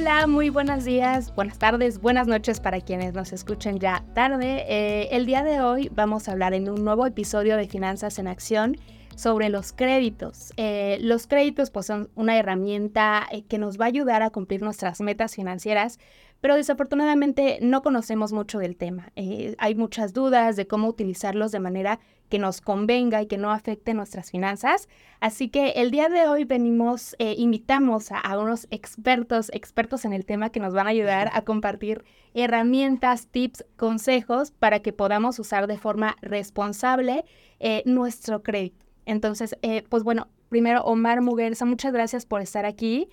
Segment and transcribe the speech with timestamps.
[0.00, 4.64] Hola, muy buenos días, buenas tardes, buenas noches para quienes nos escuchen ya tarde.
[4.66, 8.26] Eh, el día de hoy vamos a hablar en un nuevo episodio de Finanzas en
[8.26, 8.78] Acción
[9.14, 10.54] sobre los créditos.
[10.56, 14.62] Eh, los créditos pues, son una herramienta eh, que nos va a ayudar a cumplir
[14.62, 15.98] nuestras metas financieras,
[16.40, 19.12] pero desafortunadamente no conocemos mucho del tema.
[19.58, 22.00] Hay muchas dudas de cómo utilizarlos de manera
[22.30, 24.88] que nos convenga y que no afecte nuestras finanzas.
[25.20, 30.24] Así que el día de hoy venimos, eh, invitamos a, unos expertos, expertos en el
[30.24, 35.66] tema que nos van a ayudar a compartir herramientas, tips, consejos para que podamos usar
[35.66, 37.24] de forma responsable
[37.58, 38.86] eh, nuestro crédito.
[39.04, 39.56] Entonces,
[39.88, 43.08] pues bueno, primero Omar Muguerza, muchas gracias por estar aquí.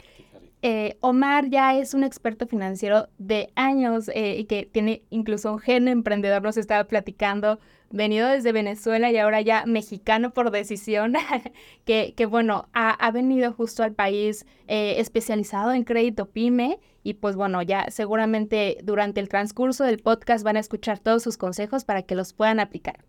[0.63, 5.59] Eh, Omar ya es un experto financiero de años eh, y que tiene incluso un
[5.59, 7.59] gen emprendedor, nos estaba platicando,
[7.89, 11.13] venido desde Venezuela y ahora ya mexicano por decisión,
[11.85, 17.35] que, que, bueno, ha, venido justo al país eh, especializado en crédito pyme y pues
[17.35, 22.03] bueno, ya seguramente durante el transcurso del podcast van a escuchar todos sus consejos para
[22.03, 23.03] que los puedan aplicar.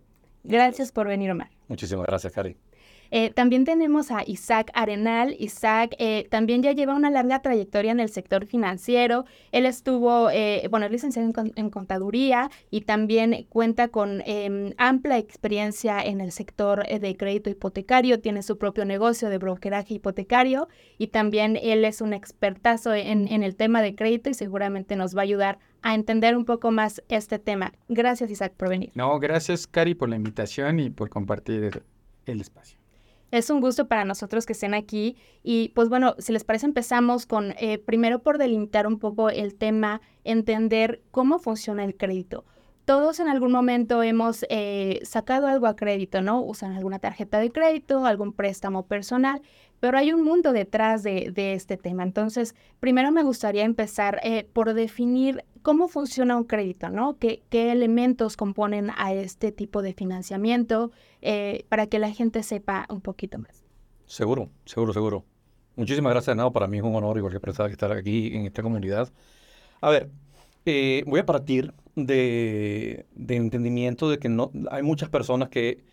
[0.44, 1.50] Gracias por venir, Omar.
[1.68, 2.56] Muchísimas gracias, Cari.
[3.10, 5.34] Eh, también tenemos a Isaac Arenal.
[5.38, 9.24] Isaac eh, también ya lleva una larga trayectoria en el sector financiero.
[9.52, 16.00] Él estuvo, eh, bueno, es licenciado en, contaduría y también cuenta con em, amplia experiencia
[16.00, 18.20] en el sector de crédito hipotecario.
[18.20, 23.42] Tiene su propio negocio de brokeraje hipotecario y también él es un expertazo en, en
[23.42, 27.02] el tema de crédito y seguramente nos va a ayudar a entender un poco más
[27.08, 27.72] este tema.
[27.88, 28.90] Gracias, Isaac, por venir.
[28.94, 31.82] No, gracias, Cari, por la invitación y por compartir
[32.26, 32.77] el espacio.
[33.30, 37.26] Es un gusto para nosotros que estén aquí y pues bueno, si les parece empezamos
[37.26, 42.44] con eh, primero por delimitar un poco el tema, entender cómo funciona el crédito.
[42.86, 46.40] Todos en algún momento hemos eh, sacado algo a crédito, ¿no?
[46.40, 49.42] Usan alguna tarjeta de crédito, algún préstamo personal,
[49.78, 52.02] pero hay un mundo detrás de, este tema.
[52.02, 57.18] Entonces, primero me gustaría empezar eh, por definir cómo funciona un crédito, ¿no?
[57.18, 60.90] ¿Qué, elementos componen a este tipo de financiamiento
[61.22, 63.64] eh, para que la gente sepa un poquito más?
[64.06, 65.24] Seguro, seguro, seguro.
[65.76, 66.52] Muchísimas gracias, Nado.
[66.52, 69.12] Para mí es un honor igual que prestar estar aquí en esta comunidad.
[69.80, 70.10] A ver,
[70.66, 75.84] eh, voy a partir de, entendimiento de que no hay muchas personas que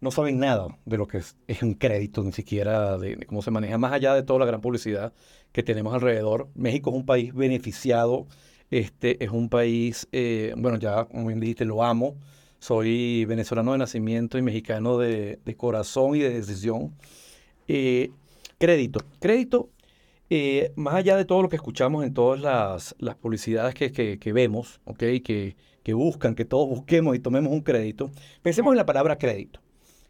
[0.00, 3.50] no saben nada de lo que es, un crédito, ni siquiera de, de, cómo se
[3.50, 5.12] maneja, más allá de toda la gran publicidad
[5.52, 6.48] que tenemos alrededor.
[6.54, 8.26] México es un país beneficiado
[8.72, 12.16] este es un país, eh, bueno, ya como bien dijiste, lo amo.
[12.58, 16.94] Soy venezolano de nacimiento y mexicano de, corazón y de decisión.
[17.68, 18.10] Eh,
[18.58, 19.00] crédito.
[19.20, 19.68] Crédito,
[20.30, 25.20] eh, más allá de todo lo que escuchamos en todas las, publicidades que, vemos, ¿okay?
[25.20, 29.60] que, que buscan que todos busquemos y tomemos un crédito, pensemos en la palabra crédito.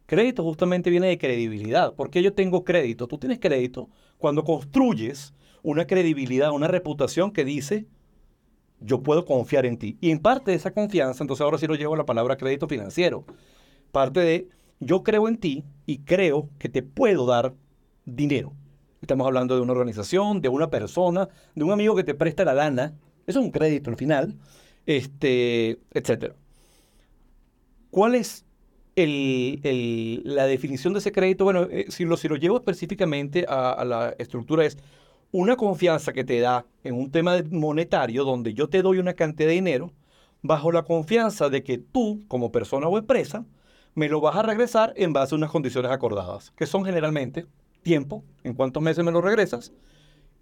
[0.06, 1.94] Crédito justamente viene de credibilidad.
[1.94, 3.08] ¿Por qué yo tengo crédito?
[3.08, 7.86] Tú tienes crédito cuando construyes una credibilidad, una reputación que dice,
[8.84, 9.96] yo puedo confiar en ti.
[10.00, 12.68] Y en parte de esa confianza, entonces ahora sí lo llevo a la palabra crédito
[12.68, 13.24] financiero.
[13.90, 14.48] Parte de
[14.80, 17.54] yo creo en ti y creo que te puedo dar
[18.04, 18.52] dinero.
[19.00, 22.54] Estamos hablando de una organización, de una persona, de un amigo que te presta la
[22.54, 22.94] lana.
[23.26, 24.36] Eso es un crédito al final,
[24.86, 26.34] este, etc.
[27.90, 28.44] ¿Cuál es
[28.96, 31.44] la definición de ese crédito?
[31.44, 34.78] Bueno, eh, si, lo, si lo llevo específicamente a la estructura es
[35.32, 39.48] una confianza que te da en un tema monetario donde yo te doy una cantidad
[39.48, 39.92] de dinero
[40.42, 43.46] bajo la confianza de que tú, como persona o empresa,
[43.94, 47.46] me lo vas a regresar en base a unas condiciones acordadas, que son generalmente
[47.82, 49.72] tiempo, en cuántos meses me lo regresas,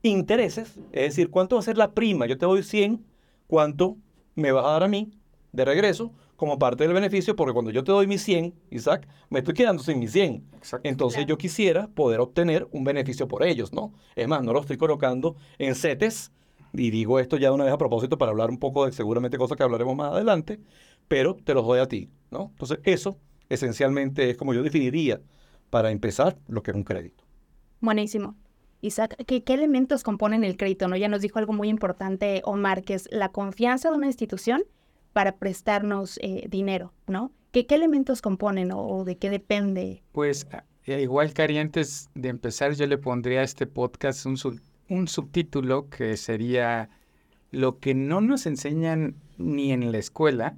[0.03, 3.05] intereses, es decir, cuánto va a ser la prima, yo te doy 100,
[3.47, 3.97] cuánto
[4.35, 5.13] me vas a dar a mí
[5.53, 9.41] de regreso, como parte del beneficio, porque cuando yo te doy mi 100, Isaac, me
[9.41, 10.43] estoy quedando sin mi 100.
[10.85, 13.93] Entonces yo quisiera poder obtener un beneficio por ellos, ¿no?
[14.17, 16.33] Es más, no lo estoy colocando en CETES,
[16.73, 19.59] y digo esto ya una vez a propósito para hablar un poco de seguramente cosas
[19.59, 20.61] que hablaremos más adelante,
[21.09, 22.49] pero te los doy a ti, ¿no?
[22.53, 23.19] Entonces eso
[23.51, 25.21] esencialmente es como yo definiría
[25.69, 27.23] para empezar lo que es un crédito.
[27.83, 28.35] Buenísimo.
[28.81, 30.89] Isaac, ¿qué, ¿qué, elementos componen el crédito?
[30.89, 30.97] ¿no?
[30.97, 34.63] Ya nos dijo algo muy importante Omar, que es la confianza de una institución
[35.13, 37.33] para prestarnos eh, dinero, ¿no?
[37.53, 40.03] ¿Qué, elementos componen o, de qué depende?
[40.13, 40.47] Pues
[40.87, 44.37] eh, igual, Cari, antes de empezar yo le pondría a este podcast un,
[44.89, 46.91] un subtítulo que sería
[47.51, 50.57] lo que no nos enseñan ni en la escuela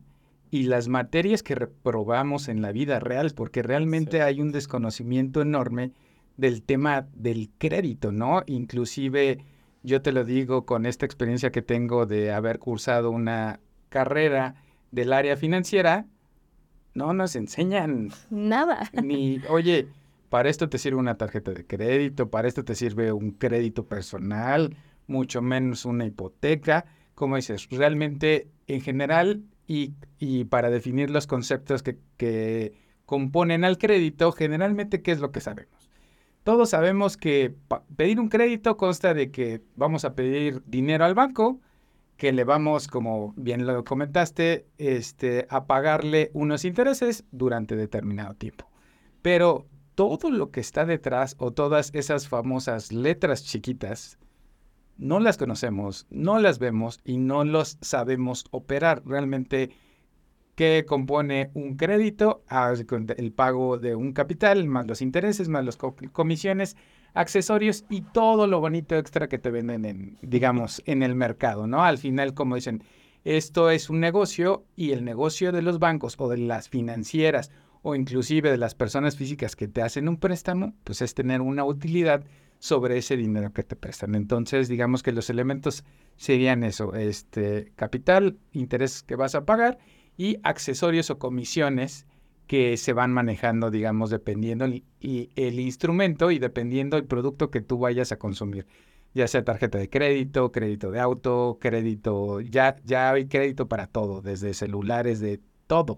[0.50, 5.92] y las materias que reprobamos en la vida real, porque realmente hay un desconocimiento enorme
[6.36, 8.42] del tema del crédito, ¿no?
[8.46, 9.38] Inclusive
[9.82, 13.60] yo te lo digo con esta experiencia que tengo de haber cursado una
[13.92, 14.56] carrera
[14.90, 16.06] del área financiera,
[16.94, 18.90] no nos enseñan nada.
[19.00, 19.86] Ni, oye,
[20.28, 24.74] para esto te sirve una tarjeta de crédito, para esto te sirve un crédito personal,
[25.06, 26.86] mucho menos una hipoteca.
[27.14, 32.72] Como dices, realmente en general y, y para definir los conceptos que, que
[33.04, 35.90] componen al crédito, generalmente, ¿qué es lo que sabemos?
[36.44, 37.54] Todos sabemos que
[37.94, 41.60] pedir un crédito consta de que vamos a pedir dinero al banco,
[42.22, 48.70] que le vamos, como bien lo comentaste, este, a pagarle unos intereses durante determinado tiempo.
[49.22, 49.66] Pero
[49.96, 54.20] todo lo que está detrás o todas esas famosas letras chiquitas,
[54.98, 59.02] no las conocemos, no las vemos y no los sabemos operar.
[59.04, 59.70] Realmente,
[60.54, 62.44] ¿qué compone un crédito?
[63.16, 66.76] El pago de un capital, más los intereses, más las comisiones,
[67.14, 71.84] accesorios y todo lo bonito extra que te venden en, digamos, en el mercado, ¿no?
[71.84, 72.82] Al final, como dicen,
[73.24, 77.50] esto es un negocio y el negocio de los bancos o de las financieras
[77.82, 81.64] o inclusive de las personas físicas que te hacen un préstamo, pues es tener una
[81.64, 82.24] utilidad
[82.58, 84.14] sobre ese dinero que te prestan.
[84.14, 85.84] Entonces, digamos que los elementos
[86.16, 89.78] serían eso, este capital, interés que vas a pagar
[90.16, 92.06] y accesorios o comisiones
[92.46, 97.60] que se van manejando, digamos, dependiendo el, y el instrumento y dependiendo el producto que
[97.60, 98.66] tú vayas a consumir,
[99.14, 104.20] ya sea tarjeta de crédito, crédito de auto, crédito, ya, ya hay crédito para todo,
[104.22, 105.96] desde celulares, de todo.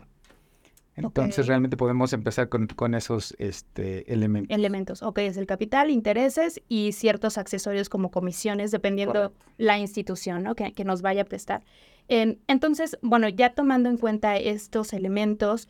[0.96, 4.56] Entonces realmente podemos empezar con, con esos este, elementos.
[4.56, 10.54] Elementos, ok, es el capital, intereses y ciertos accesorios como comisiones, dependiendo la institución ¿no?
[10.54, 11.64] que, que, nos vaya a prestar.
[12.08, 15.68] Entonces, bueno, ya tomando en cuenta estos elementos,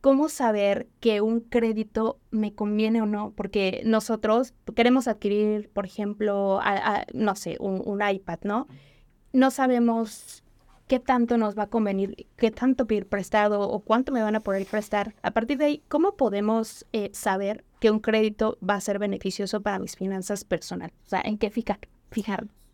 [0.00, 3.32] ¿cómo saber que un crédito me conviene o no?
[3.36, 6.60] Porque nosotros queremos adquirir, por ejemplo,
[7.14, 8.68] no sé, un, un iPad, ¿no?
[9.32, 10.44] No sabemos
[10.86, 14.40] qué tanto nos va a convenir, qué tanto pedir prestado o cuánto me van a
[14.40, 15.14] poder prestar.
[15.22, 19.60] A partir de ahí, ¿cómo podemos eh, saber que un crédito va a ser beneficioso
[19.60, 20.96] para mis finanzas personales?
[21.04, 21.80] O sea, ¿en qué fijar,
[22.10, 22.65] fijarnos?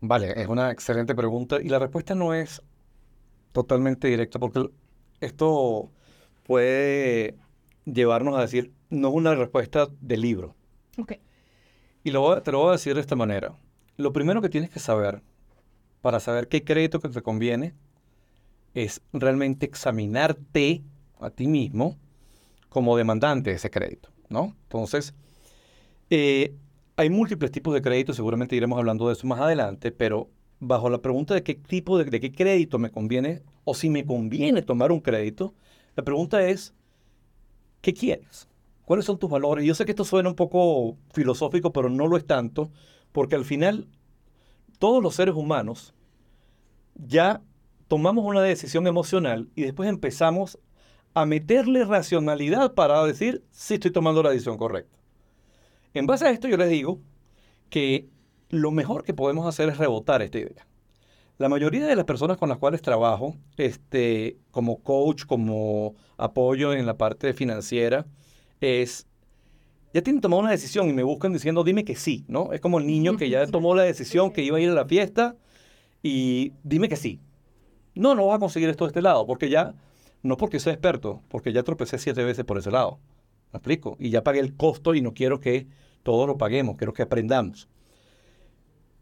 [0.00, 2.62] Vale, es una excelente pregunta y la respuesta no es
[3.52, 4.68] totalmente directa porque
[5.20, 5.90] esto
[6.44, 7.36] puede
[7.84, 10.54] llevarnos a decir, no es una respuesta de libro.
[10.98, 11.14] Ok.
[12.04, 13.56] Y lo, te lo voy a decir de esta manera.
[13.96, 15.22] Lo primero que tienes que saber
[16.02, 17.74] para saber qué crédito que te conviene
[18.74, 20.82] es realmente examinarte
[21.18, 21.96] a ti mismo
[22.68, 24.54] como demandante de ese crédito, ¿no?
[24.64, 25.14] Entonces,
[26.10, 26.54] eh,
[26.96, 31.02] hay múltiples tipos de créditos, seguramente iremos hablando de eso más adelante, pero bajo la
[31.02, 35.00] pregunta de qué tipo de, qué crédito me conviene o si me conviene tomar un
[35.00, 35.54] crédito,
[35.94, 36.74] la pregunta es,
[37.82, 38.48] ¿qué quieres?
[38.84, 39.66] ¿Cuáles son tus valores?
[39.66, 42.70] Yo sé que esto suena un poco filosófico, pero no lo es tanto,
[43.12, 43.88] porque al final
[44.78, 45.94] todos los seres humanos
[46.94, 47.42] ya
[47.88, 50.58] tomamos una decisión emocional y después empezamos
[51.12, 54.96] a meterle racionalidad para decir si estoy tomando la decisión correcta.
[55.98, 57.00] En base a esto yo les digo
[57.70, 58.06] que
[58.50, 60.66] lo mejor que podemos hacer es rebotar esta idea.
[61.38, 66.84] La mayoría de las personas con las cuales trabajo, este, como coach, como apoyo en
[66.84, 68.04] la parte financiera,
[68.60, 69.06] es,
[69.94, 72.52] ya tienen tomado una decisión y me buscan diciendo, dime que sí, ¿no?
[72.52, 74.84] Es como el niño que ya tomó la decisión que iba a ir a la
[74.84, 75.34] fiesta
[76.02, 77.20] y dime que sí.
[77.94, 79.74] No, no vas a conseguir esto de este lado, porque ya,
[80.22, 82.98] no porque sea experto, porque ya tropecé siete veces por ese lado.
[83.54, 83.96] ¿Me explico?
[83.98, 85.66] Y ya pagué el costo y no quiero que
[86.06, 87.68] todos lo paguemos, quiero que aprendamos.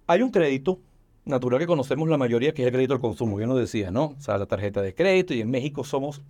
[0.06, 0.80] Hay un crédito
[1.26, 4.14] natural que conocemos la mayoría, que es el crédito al consumo, yo no decía, ¿no?
[4.16, 6.22] O sea, la tarjeta de crédito y en México somos,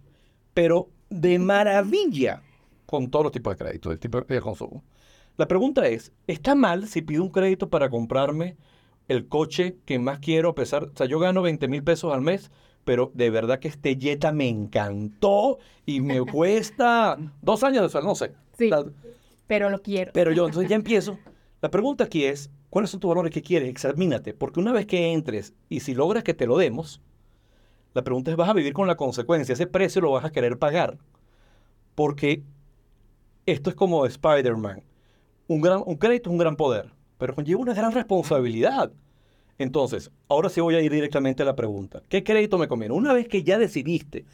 [0.52, 2.43] pero de maravilla
[2.87, 4.83] con todos los tipos de crédito, del tipo de consumo.
[5.37, 8.57] La pregunta es, ¿está mal si pido un crédito para comprarme
[9.07, 12.21] el coche que más quiero, a pesar, o sea, yo gano 20 mil pesos al
[12.21, 12.50] mes,
[12.85, 18.09] pero de verdad que este Jetta me encantó y me cuesta dos años de sueldo,
[18.09, 18.33] no sé.
[18.59, 18.71] Sí,
[19.47, 20.13] pero lo quiero.
[20.15, 21.19] Pero yo, entonces ya empiezo.
[21.61, 23.69] La pregunta aquí es, ¿cuáles son tus valores que quieres?
[23.69, 27.01] Examínate, porque una vez que entres y si logras que te lo demos,
[27.95, 29.53] la pregunta es, ¿vas a vivir con la consecuencia?
[29.53, 30.99] Ese precio lo vas a querer pagar.
[31.95, 32.43] Porque
[33.47, 34.83] esto es como Spider-Man.
[35.47, 38.93] Un, gran, un crédito es un gran poder pero conlleva una gran responsabilidad.
[39.57, 42.03] Entonces, ahora sí voy a ir directamente a la pregunta.
[42.09, 42.95] ¿Qué crédito me conviene?
[42.95, 44.25] Una vez que ya decidiste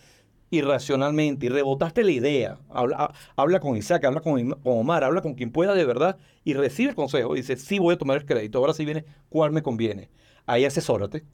[0.51, 5.51] irracionalmente y rebotaste la idea, habla, habla con Isaac, habla con, Omar, habla con quien
[5.51, 7.35] pueda de verdad y recibe el consejo.
[7.35, 10.11] Dice, sí voy a tomar el crédito, ahora sí viene cuál me conviene.
[10.47, 11.25] Ahí asesórate,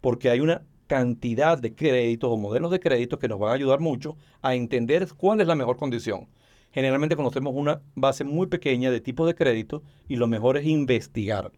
[0.00, 3.80] porque hay una cantidad de créditos o modelos de créditos que nos van a ayudar
[3.80, 6.28] mucho a entender cuál es la mejor condición
[6.74, 11.52] generalmente conocemos una base muy pequeña de tipos de crédito y lo mejor es investigar.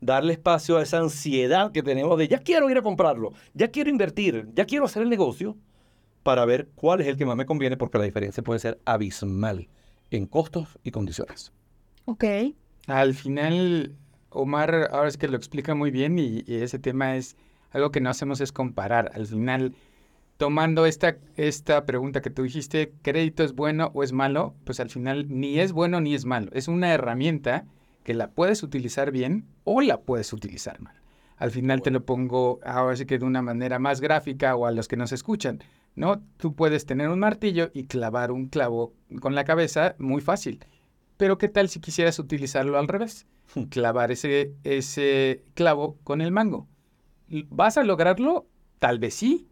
[0.00, 3.90] Darle espacio a esa ansiedad que tenemos de ya quiero ir a comprarlo, ya quiero
[3.90, 5.56] invertir, ya quiero hacer el negocio
[6.22, 9.68] para ver cuál es el que más me conviene porque la diferencia puede ser abismal
[10.10, 11.52] en costos y condiciones.
[12.04, 12.24] Ok.
[12.86, 13.96] Al final,
[14.30, 17.36] Omar ahora es que lo explica muy bien y, y ese tema es
[17.70, 19.10] algo que no hacemos es comparar.
[19.14, 19.74] Al final,
[20.36, 24.54] tomando esta, esta pregunta que tú dijiste, ¿crédito es bueno o es malo?
[24.64, 26.50] Pues al final ni es bueno ni es malo.
[26.52, 27.64] Es una herramienta
[28.04, 30.94] que la puedes utilizar bien o la puedes utilizar mal.
[31.36, 34.72] Al final te lo pongo ahora sí que de una manera más gráfica o a
[34.72, 35.60] los que nos escuchan,
[35.94, 36.22] ¿no?
[36.36, 40.64] Tú puedes tener un martillo y clavar un clavo con la cabeza muy fácil.
[41.16, 43.26] Pero ¿qué tal si quisieras utilizarlo al revés?
[43.70, 46.68] Clavar ese, ese clavo con el mango.
[47.48, 48.46] ¿Vas a lograrlo?
[48.78, 49.48] Tal vez sí,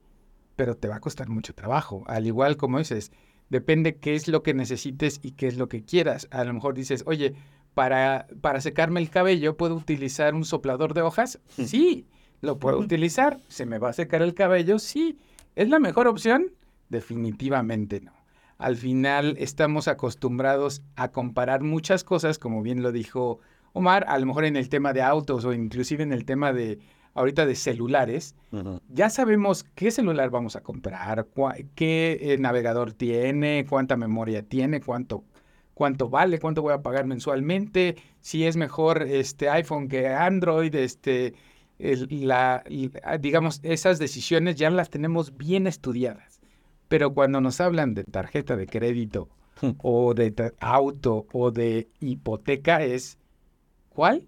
[0.57, 2.05] pero te va a costar mucho trabajo.
[2.07, 3.13] Al igual como dices,
[3.49, 6.29] depende qué es lo que necesites y qué es lo que quieras.
[6.31, 7.35] A lo mejor dices, oye,
[7.75, 11.41] para, para secarme el cabello, ¿puedo utilizar un soplador de hojas?
[11.49, 12.07] Sí,
[12.41, 13.41] lo puedo utilizar.
[13.49, 14.79] ¿Se me va a secar el cabello?
[14.79, 15.19] Sí.
[15.57, 16.53] ¿Es la mejor opción?
[16.89, 18.13] Definitivamente no.
[18.59, 23.41] Al final estamos acostumbrados a comparar muchas cosas, como bien lo dijo
[23.73, 26.79] Omar, a lo mejor en el tema de autos o inclusive en el tema de
[27.15, 28.35] ahorita de celulares,
[28.89, 31.27] ya sabemos qué celular vamos a comprar,
[31.75, 35.25] qué eh, navegador tiene, cuánta memoria tiene, cuánto,
[35.75, 41.35] cuánto vale, cuánto voy a pagar mensualmente, si es mejor este iPhone que Android, este,
[42.11, 42.63] la,
[43.05, 46.41] ah, digamos, esas decisiones ya las tenemos bien estudiadas.
[46.89, 49.29] Pero cuando nos hablan de tarjeta de crédito
[49.63, 49.71] hmm.
[49.83, 53.19] o de auto o de hipoteca es,
[53.89, 54.27] ¿cuál?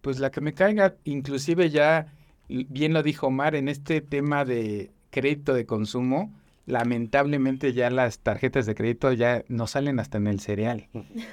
[0.00, 2.12] Pues la que me caiga, inclusive ya
[2.48, 6.32] bien lo dijo Omar, en este tema de crédito de consumo,
[6.66, 10.88] lamentablemente ya las tarjetas de crédito ya no salen hasta en el cereal.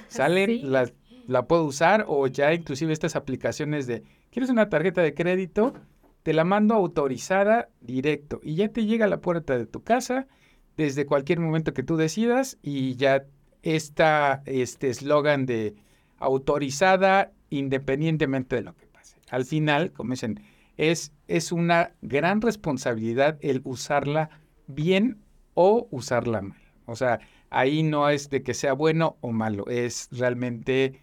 [0.08, 0.92] Salen, las,
[1.28, 5.74] la puedo usar o ya inclusive estas aplicaciones de, ¿quieres una tarjeta de crédito?
[6.22, 10.26] Te la mando autorizada directo y ya te llega a la puerta de tu casa
[10.78, 13.26] desde cualquier momento que tú decidas y ya
[13.62, 15.74] está este eslogan de
[16.16, 19.18] autorizada independientemente de lo que pase.
[19.28, 20.40] Al final, como dicen,
[20.78, 24.30] es, es una gran responsabilidad el usarla
[24.66, 25.18] bien
[25.52, 26.62] o usarla mal.
[26.86, 27.20] O sea,
[27.50, 30.98] ahí no es de que sea bueno o malo, es realmente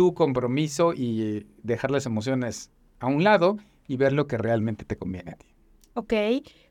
[0.00, 4.96] tu compromiso y dejar las emociones a un lado y ver lo que realmente te
[4.96, 5.46] conviene a ti.
[5.92, 6.14] Ok,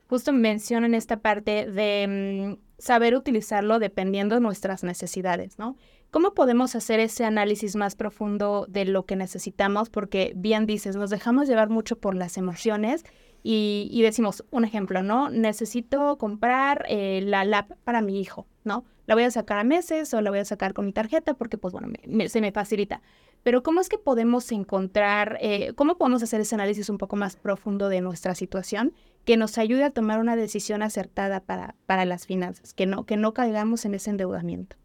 [0.07, 5.77] justo mencionan esta parte de mm, saber utilizarlo dependiendo de nuestras necesidades, ¿no?
[6.09, 9.91] ¿Cómo podemos hacer ese análisis más profundo de lo que necesitamos?
[9.91, 13.05] Porque bien dices, nos dejamos llevar mucho por las emociones
[13.43, 15.29] y, decimos, un ejemplo, ¿no?
[15.29, 18.85] Necesito comprar eh, la lap para mi hijo, ¿no?
[19.09, 21.57] La voy a sacar a meses o la voy a sacar con mi tarjeta porque,
[21.57, 21.91] pues bueno,
[22.27, 23.01] se me facilita.
[23.41, 27.35] Pero ¿cómo es que podemos encontrar, eh, cómo podemos hacer ese análisis un poco más
[27.35, 28.93] profundo de nuestra situación
[29.25, 33.17] que nos ayude a tomar una decisión acertada para, para las finanzas, que no, que
[33.17, 34.75] no caigamos en ese endeudamiento?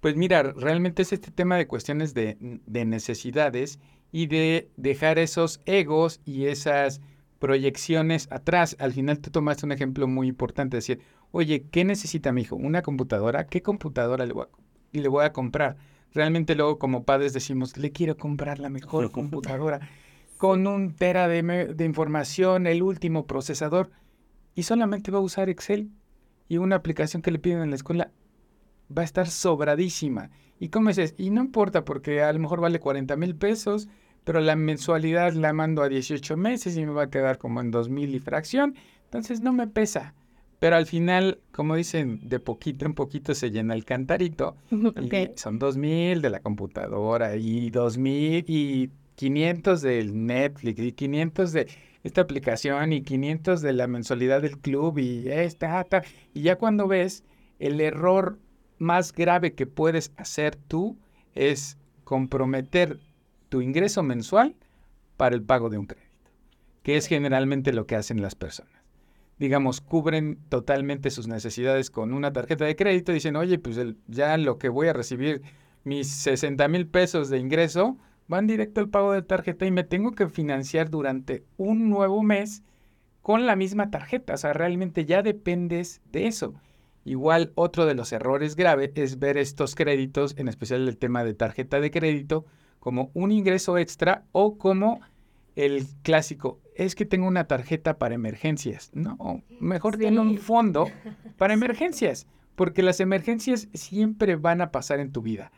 [0.00, 3.78] Pues mira, realmente es este tema de cuestiones de, necesidades
[4.10, 7.02] y de dejar esos egos y esas
[7.40, 8.74] proyecciones atrás.
[8.78, 11.00] Al final tú tomaste un ejemplo muy importante, decir,
[11.32, 12.56] oye, ¿qué necesita mi hijo?
[12.56, 13.46] ¿Una computadora?
[13.46, 15.76] ¿Qué computadora le voy a, le voy a comprar?
[16.12, 19.80] Realmente luego como padres decimos, le quiero comprar la mejor computadora
[20.36, 23.90] con un tera de, de información, el último procesador,
[24.54, 25.90] y solamente va a usar Excel
[26.48, 28.10] y una aplicación que le piden en la escuela
[28.96, 30.30] va a estar sobradísima.
[30.58, 31.14] ¿Y cómo es?
[31.18, 33.88] Y no importa porque a lo mejor vale 40 mil pesos,
[34.24, 37.70] pero la mensualidad la mando a 18 meses y me va a quedar como en
[37.70, 38.74] 2 mil y fracción.
[39.04, 40.14] Entonces no me pesa.
[40.58, 44.56] Pero al final, como dicen, de poquito en poquito se llena el cantarito.
[45.36, 51.52] son 2 mil de la computadora y 2 mil y 500 del Netflix y 500
[51.52, 51.68] de
[52.04, 55.84] esta aplicación y 500 de la mensualidad del club y esta,
[56.32, 57.24] y ya cuando ves
[57.58, 58.38] el error
[58.78, 60.96] más grave que puedes hacer tú
[61.34, 63.00] es comprometer
[63.48, 64.54] tu ingreso mensual
[65.16, 66.30] para el pago de un crédito,
[66.82, 68.77] que es generalmente lo que hacen las personas.
[69.38, 73.78] Digamos, cubren totalmente sus necesidades con una tarjeta de crédito dicen, oye, pues
[74.08, 75.42] ya lo que voy a recibir,
[75.84, 80.12] mis 60 mil pesos de ingreso, van directo al pago de tarjeta y me tengo
[80.12, 82.62] que financiar durante un nuevo mes
[83.22, 84.34] con la misma tarjeta.
[84.34, 86.54] O sea, realmente ya dependes de eso.
[87.04, 91.34] Igual otro de los errores graves es ver estos créditos, en especial el tema de
[91.34, 92.44] tarjeta de crédito,
[92.78, 95.00] como un ingreso extra o como
[95.56, 98.90] el clásico, es que tengo una tarjeta para emergencias.
[98.94, 100.06] No, mejor sí.
[100.06, 100.88] un fondo
[101.36, 105.50] para emergencias, porque las emergencias siempre van a pasar en tu vida,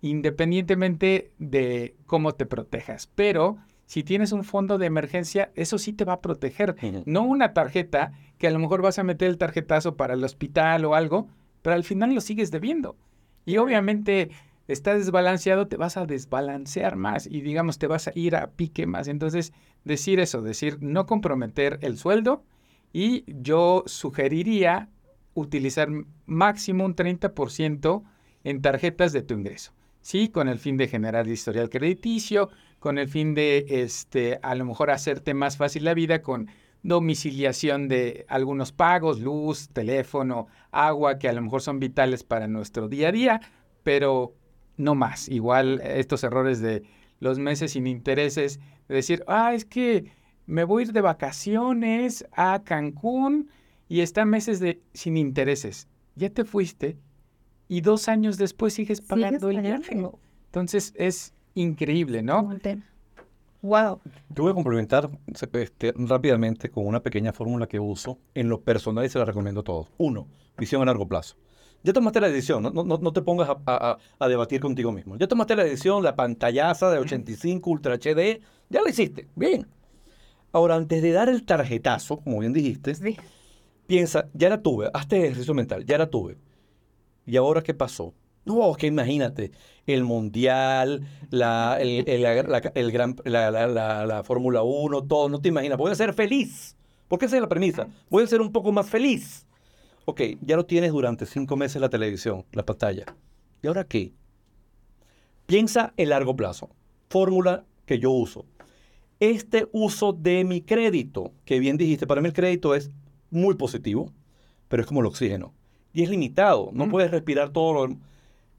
[0.00, 3.10] independientemente de cómo te protejas.
[3.14, 6.76] Pero si tienes un fondo de emergencia, eso sí te va a proteger.
[7.06, 10.84] No una tarjeta que a lo mejor vas a meter el tarjetazo para el hospital
[10.84, 11.26] o algo,
[11.62, 12.96] pero al final lo sigues debiendo.
[13.44, 14.30] Y obviamente
[14.68, 18.86] está desbalanceado, te vas a desbalancear más y digamos, te vas a ir a pique
[18.86, 19.08] más.
[19.08, 19.52] Entonces,
[19.88, 22.44] decir eso, decir no comprometer el sueldo
[22.92, 24.88] y yo sugeriría
[25.34, 25.88] utilizar
[26.26, 28.04] máximo un 30%
[28.44, 29.72] en tarjetas de tu ingreso.
[30.00, 34.64] Sí, con el fin de generar historial crediticio, con el fin de, este, a lo
[34.64, 36.48] mejor hacerte más fácil la vida con
[36.82, 42.88] domiciliación de algunos pagos, luz, teléfono, agua, que a lo mejor son vitales para nuestro
[42.88, 43.40] día a día,
[43.82, 44.34] pero
[44.76, 45.28] no más.
[45.28, 46.84] Igual estos errores de
[47.20, 50.10] los meses sin intereses, de decir, ah, es que
[50.46, 53.50] me voy a ir de vacaciones a Cancún
[53.88, 55.88] y están meses de sin intereses.
[56.16, 56.96] Ya te fuiste
[57.68, 60.02] y dos años después sigues pagando el viaje.
[60.46, 62.48] Entonces es increíble, ¿no?
[63.60, 64.00] Wow.
[64.32, 69.04] Te voy a complementar este, rápidamente con una pequeña fórmula que uso en lo personal
[69.04, 69.88] y se la recomiendo a todos.
[69.98, 71.36] Uno, visión a largo plazo.
[71.82, 75.16] Ya tomaste la decisión, no, no, no te pongas a, a, debatir contigo mismo.
[75.16, 79.66] Ya tomaste la decisión, la pantallaza de 85 Ultra HD, ya lo hiciste, bien.
[80.52, 82.94] Ahora, antes de dar el tarjetazo, como bien dijiste,
[83.86, 86.36] piensa, ya la tuve, hazte ejercicio mental, ya la tuve.
[87.26, 88.14] ¿Y ahora qué pasó?
[88.44, 89.52] No, que imagínate,
[89.86, 95.76] el Mundial, la, el, el, gran, la, la, la Fórmula 1, todo, no te imaginas.
[95.76, 96.74] Voy a ser feliz.
[97.08, 97.88] Porque esa es la premisa.
[98.10, 99.46] Voy a ser un poco más feliz.
[100.10, 103.04] Ok, ya lo tienes durante cinco meses la televisión, la pantalla.
[103.62, 104.14] ¿Y ahora qué?
[105.44, 106.70] Piensa en largo plazo.
[107.10, 108.46] Fórmula que yo uso.
[109.20, 112.90] Este uso de mi crédito, que bien dijiste, para mí el crédito es
[113.30, 114.10] muy positivo,
[114.68, 115.52] pero es como el oxígeno.
[115.92, 116.70] Y es limitado.
[116.72, 117.94] No puedes respirar todo lo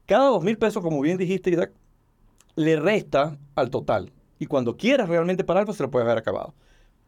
[0.06, 1.72] cada dos mil pesos, como bien dijiste, Isaac,
[2.54, 4.12] le resta al total.
[4.38, 6.54] Y cuando quieras realmente parar, pues se lo puedes haber acabado.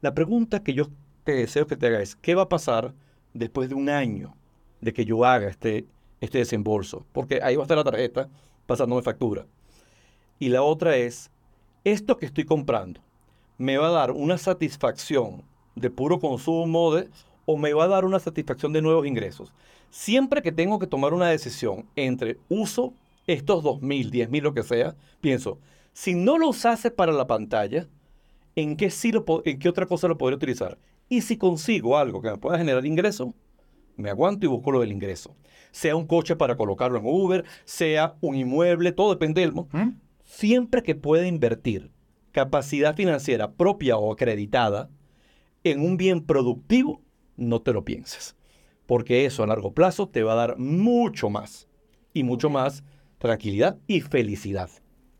[0.00, 0.88] La pregunta que yo
[1.22, 2.92] te deseo que te haga es, ¿qué va a pasar
[3.34, 4.34] después de un año
[4.80, 5.86] de que yo haga este,
[6.20, 7.06] este desembolso?
[7.12, 8.28] Porque ahí va a estar la tarjeta
[8.66, 9.46] pasándome factura.
[10.38, 11.30] Y la otra es,
[11.84, 13.00] esto que estoy comprando,
[13.58, 15.42] ¿me va a dar una satisfacción
[15.74, 17.08] de puro consumo de,
[17.46, 19.52] o me va a dar una satisfacción de nuevos ingresos?
[19.90, 22.94] Siempre que tengo que tomar una decisión entre uso
[23.26, 25.58] estos 2.000, 10.000, lo que sea, pienso,
[25.92, 27.86] si no lo usase para la pantalla,
[28.56, 30.78] ¿en qué, sí lo, ¿en qué otra cosa lo podría utilizar?
[31.12, 33.34] Y si consigo algo que me pueda generar ingreso,
[33.96, 35.36] me aguanto y busco lo del ingreso.
[35.70, 39.52] Sea un coche para colocarlo en Uber, sea un inmueble, todo depende del...
[39.52, 40.00] ¿Mm?
[40.24, 41.90] Siempre que pueda invertir
[42.30, 44.88] capacidad financiera propia o acreditada
[45.64, 47.02] en un bien productivo,
[47.36, 48.36] no te lo pienses
[48.92, 51.68] porque eso a largo plazo te va a dar mucho más
[52.12, 52.84] y mucho más
[53.16, 54.68] tranquilidad y felicidad.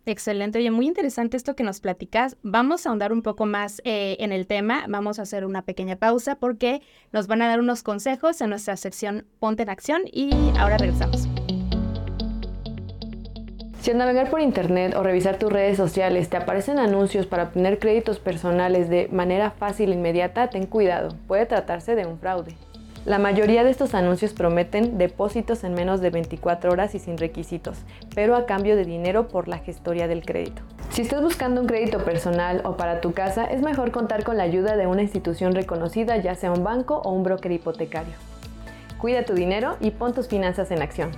[0.05, 2.37] Excelente, oye, muy interesante esto que nos platicas.
[2.43, 5.97] Vamos a ahondar un poco más eh, en el tema, vamos a hacer una pequeña
[5.97, 10.31] pausa porque nos van a dar unos consejos en nuestra sección Ponte en Acción y
[10.59, 11.29] ahora regresamos.
[13.81, 17.79] Si al navegar por internet o revisar tus redes sociales te aparecen anuncios para obtener
[17.79, 22.57] créditos personales de manera fácil e inmediata, ten cuidado, puede tratarse de un fraude.
[23.05, 27.79] La mayoría de estos anuncios prometen depósitos en menos de 24 horas y sin requisitos,
[28.15, 30.63] pero a cambio de dinero por la gestoría del crédito.
[30.91, 34.45] Si estás buscando un crédito personal o para tu casa, es mejor contar con la
[34.45, 38.15] ayuda de una institución reconocida, ya sea un banco o un broker hipotecario.
[38.99, 41.11] Cuida tu dinero y pon tus finanzas en acción.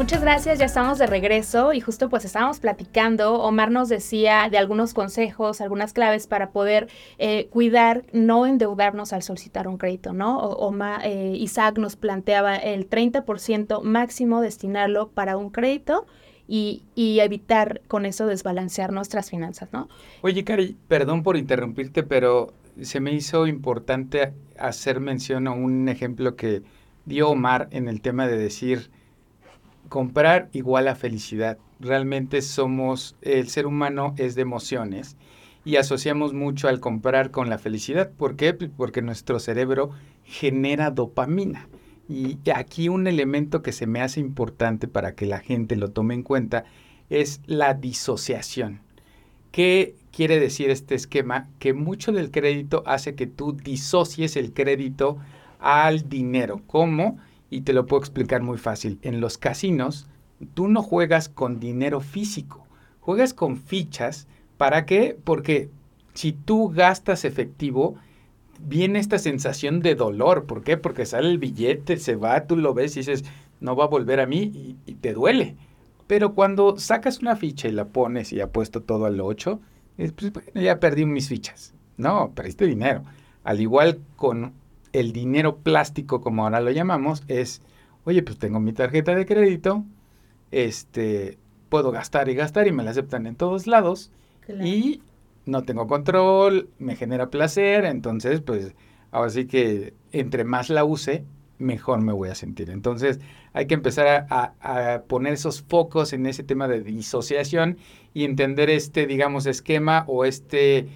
[0.00, 4.56] Muchas gracias, ya estamos de regreso y justo pues estábamos platicando, Omar nos decía de
[4.56, 10.38] algunos consejos, algunas claves para poder eh, cuidar, no endeudarnos al solicitar un crédito, ¿no?
[10.38, 16.06] O, eh, Isaac nos planteaba el 30% máximo destinarlo para un crédito
[16.48, 19.90] y, y, evitar con eso desbalancear nuestras finanzas, ¿no?
[20.22, 26.36] Oye, Cari, perdón por interrumpirte, pero se me hizo importante hacer mención a un ejemplo
[26.36, 26.62] que
[27.04, 28.90] dio Omar en el tema de decir
[29.90, 31.58] comprar igual a felicidad.
[31.80, 35.16] Realmente somos, el ser humano es de emociones
[35.64, 38.10] y asociamos mucho al comprar con la felicidad.
[38.10, 38.54] ¿Por qué?
[38.54, 39.90] Pues porque nuestro cerebro
[40.24, 41.68] genera dopamina.
[42.08, 46.14] Y aquí un elemento que se me hace importante para que la gente lo tome
[46.14, 46.64] en cuenta
[47.10, 48.80] es la disociación.
[49.50, 51.48] ¿Qué quiere decir este esquema?
[51.58, 55.18] Que mucho del crédito hace que tú disocies el crédito
[55.58, 56.62] al dinero.
[56.68, 57.18] ¿Cómo?
[57.50, 58.98] Y te lo puedo explicar muy fácil.
[59.02, 60.08] En los casinos,
[60.54, 62.66] tú no juegas con dinero físico,
[63.00, 64.28] juegas con fichas.
[64.56, 65.18] ¿Para qué?
[65.22, 65.68] Porque
[66.14, 67.96] si tú gastas efectivo,
[68.60, 70.46] viene esta sensación de dolor.
[70.46, 70.76] ¿Por qué?
[70.76, 73.24] Porque sale el billete, se va, tú lo ves y dices,
[73.60, 75.56] no va a volver a mí y, te duele.
[76.06, 79.60] Pero cuando sacas una ficha y la pones y puesto todo al 8,
[79.96, 81.74] pues, ya perdí mis fichas.
[81.96, 83.04] No, perdiste dinero.
[83.44, 84.52] Al igual con
[84.92, 87.62] el dinero plástico, como ahora lo llamamos, es,
[88.04, 89.84] oye, pues tengo mi tarjeta de crédito,
[90.50, 94.10] este, puedo gastar y gastar y me la aceptan en todos lados
[94.48, 95.00] y
[95.46, 98.74] no tengo control, me genera placer, entonces pues
[99.12, 101.24] ahora sí que entre más la use,
[101.58, 102.70] mejor me voy a sentir.
[102.70, 103.20] Entonces
[103.52, 107.78] hay que empezar a, a, poner esos focos en ese tema de disociación
[108.14, 110.88] y entender este, digamos, esquema o este,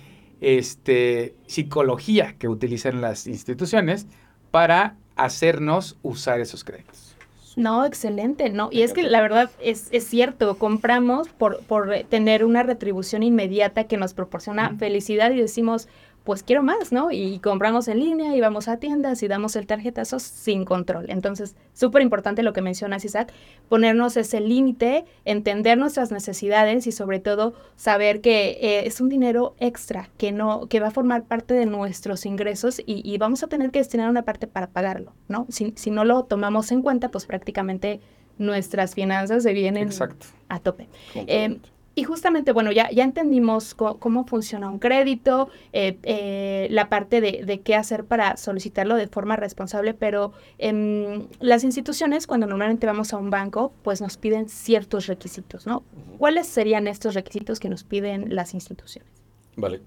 [0.45, 4.07] este psicología que utilizan las instituciones
[4.51, 7.17] para hacernos usar esos créditos.
[7.57, 8.69] No, excelente, no.
[8.73, 13.85] Y es que la verdad es, es cierto, compramos por, por tener una retribución inmediata
[13.85, 15.89] que nos proporciona felicidad y decimos,
[16.25, 17.11] pues quiero más, ¿no?
[17.11, 21.07] Y compramos en línea y vamos a tiendas y damos el tarjetazo sin control.
[21.11, 23.33] Entonces, súper importante lo que mencionas, Isaac,
[23.69, 29.55] ponernos ese límite, entender nuestras necesidades y sobre todo saber que eh, es un dinero
[29.59, 33.71] extra que no, que va a formar parte de nuestros ingresos y, vamos a tener
[33.71, 35.47] que destinar una parte para pagarlo, ¿no?
[35.49, 38.01] Si, si no lo tomamos en cuenta, pues prácticamente
[38.39, 39.91] nuestras finanzas se vienen
[40.49, 40.89] a tope.
[41.97, 47.61] Y justamente, bueno, ya, ya entendimos cómo funciona un crédito, eh, eh, la parte de,
[47.61, 53.17] qué hacer para solicitarlo de forma responsable, pero em, las instituciones, cuando normalmente vamos a
[53.17, 55.85] un banco, pues nos piden ciertos requisitos, ¿no?
[56.19, 59.11] ¿Cuáles serían estos requisitos que nos piden las instituciones?
[59.57, 59.81] Vale.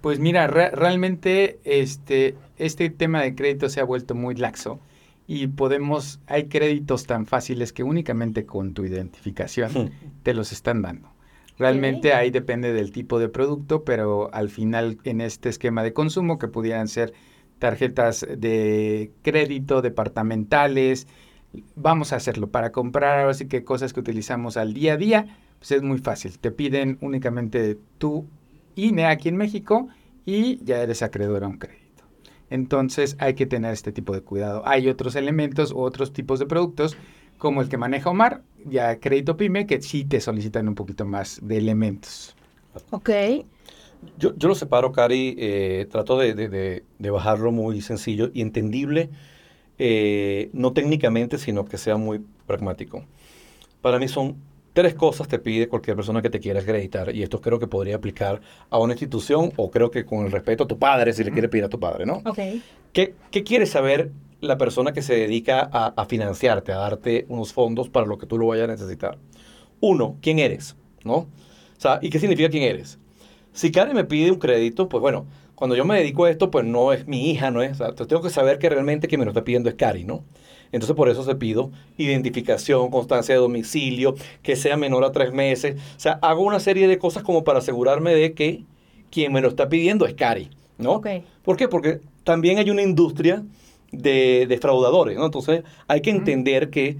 [0.00, 4.80] Pues mira, realmente este, este tema de crédito se ha vuelto muy laxo
[5.26, 9.92] y podemos, hay créditos tan fáciles que únicamente con tu identificación
[10.24, 11.19] te los están dando.
[11.60, 16.38] Realmente ahí depende del tipo de producto, pero al final en este esquema de consumo
[16.38, 17.12] que pudieran ser
[17.58, 21.06] tarjetas de crédito, departamentales,
[21.74, 25.72] vamos a hacerlo para comprar así que cosas que utilizamos al día a día, pues
[25.72, 26.38] es muy fácil.
[26.38, 28.26] Te piden únicamente tu
[28.74, 29.88] INE aquí en México
[30.24, 32.04] y ya eres acreedor a un crédito.
[32.48, 34.62] Entonces hay que tener este tipo de cuidado.
[34.64, 36.96] Hay otros elementos u otros tipos de productos
[37.36, 41.38] como el que maneja Omar, ya crédito pyme, que sí te solicitan un poquito más
[41.42, 42.34] de elementos.
[42.90, 43.10] Ok.
[44.18, 49.10] Yo, yo lo separo, Cari, eh, trato de, de, de, bajarlo muy sencillo y entendible,
[49.78, 53.04] eh, no técnicamente, sino que sea muy pragmático.
[53.82, 54.36] Para mí son
[54.72, 57.66] tres cosas que te pide cualquier persona que te quiera acreditar, y esto creo que
[57.66, 61.22] podría aplicar a una institución o creo que con el respeto a tu padre, si
[61.22, 62.22] le quiere pedir a tu padre, ¿no?
[62.24, 62.38] Ok.
[62.92, 67.88] ¿Qué, qué quieres saber la persona que se dedica a, financiarte, a darte unos fondos
[67.88, 69.18] para lo que tú lo vayas a necesitar.
[69.80, 70.76] Uno, ¿quién eres?
[71.04, 71.14] ¿No?
[71.14, 71.28] O
[71.78, 72.98] sea, ¿y qué significa quién eres?
[73.52, 76.64] Si Karen me pide un crédito, pues bueno, cuando yo me dedico a esto, pues
[76.64, 77.72] no es mi hija, ¿no es?
[77.72, 80.24] O sea, tengo que saber que realmente quien me lo está pidiendo es Cari, ¿no?
[80.72, 85.76] Entonces por eso se pido identificación, constancia de domicilio, que sea menor a tres meses.
[85.96, 88.64] O sea, hago una serie de cosas como para asegurarme de que
[89.10, 90.92] quien me lo está pidiendo es Cari, ¿no?
[90.94, 91.24] Okay.
[91.42, 91.68] ¿Por qué?
[91.68, 93.42] Porque también hay una industria
[93.92, 95.26] de defraudadores, ¿no?
[95.26, 96.98] Entonces hay que entender que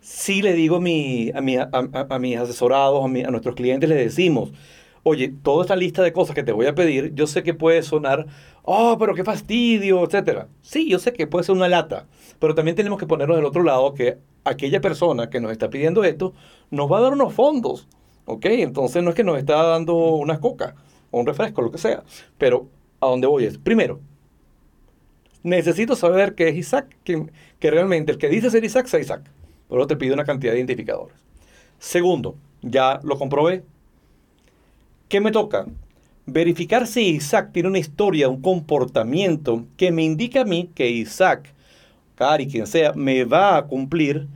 [0.00, 3.98] si le digo a, mi, a, mi, a, mis asesorados, a, a nuestros clientes, les
[3.98, 4.52] decimos,
[5.02, 7.82] oye, toda esta lista de cosas que te voy a pedir, yo sé que puede
[7.82, 8.26] sonar,
[8.62, 10.48] oh, pero qué fastidio, etcétera.
[10.62, 12.06] Sí, yo sé que puede ser una lata,
[12.38, 16.04] pero también tenemos que ponernos del otro lado que aquella persona que nos está pidiendo
[16.04, 16.34] esto
[16.70, 17.86] nos va a dar unos fondos,
[18.24, 18.46] ¿ok?
[18.46, 20.74] Entonces no es que nos está dando unas coca
[21.10, 22.02] o un refresco, lo que sea,
[22.36, 22.68] pero
[23.00, 24.00] a dónde voy es, primero,
[25.46, 27.26] necesito saber que es Isaac, que,
[27.60, 29.22] que realmente el que dice ser Isaac sea Isaac.
[29.68, 31.16] Por eso te pido una cantidad de identificadores.
[31.78, 33.62] Segundo, ya lo comprobé.
[35.08, 35.66] ¿Qué me toca?
[36.26, 41.54] Verificar si Isaac tiene una historia, un comportamiento que me indica a mí que Isaac,
[42.16, 44.26] Cari, quien sea, me va a cumplir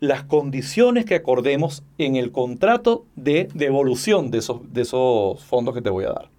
[0.00, 5.82] las condiciones que acordemos en el contrato de devolución de esos, de esos fondos que
[5.82, 6.33] te voy a dar.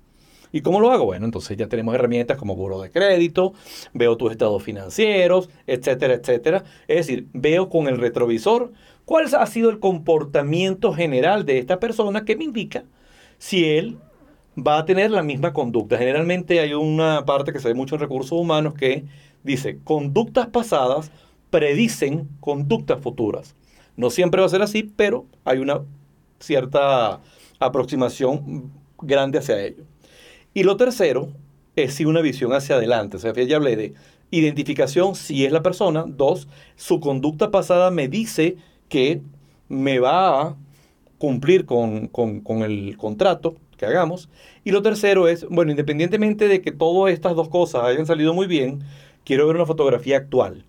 [0.55, 1.03] ¿Y cómo lo hago?
[1.03, 3.51] Bueno, entonces ya tenemos herramientas como buro de crédito,
[3.91, 6.63] veo tus estados financieros, etcétera, etcétera.
[6.87, 8.71] Es decir, veo con el retrovisor
[9.03, 12.85] cuál ha sido el comportamiento general de esta persona que me indica
[13.37, 13.97] si él
[14.57, 15.97] va a tener la misma conducta.
[15.97, 19.03] Generalmente hay una parte que se ve mucho en recursos humanos que
[19.43, 21.11] dice, conductas pasadas
[21.49, 23.57] predicen conductas futuras.
[23.97, 25.81] No siempre va a ser así, pero hay una
[26.39, 27.19] cierta
[27.59, 29.83] aproximación grande hacia ello.
[30.55, 31.27] Y lo tercero
[31.75, 33.17] es si una visión hacia adelante.
[33.17, 33.93] O sea, ya hablé de
[34.31, 36.05] identificación, si es la persona.
[36.07, 38.55] Dos, su conducta pasada me dice
[38.87, 39.21] que
[39.67, 40.55] me va a
[41.17, 42.09] cumplir con,
[42.63, 44.29] el contrato que hagamos.
[44.63, 48.47] Y lo tercero es, bueno, independientemente de que todas estas dos cosas hayan salido muy
[48.47, 48.79] bien,
[49.25, 50.63] quiero ver una fotografía actual.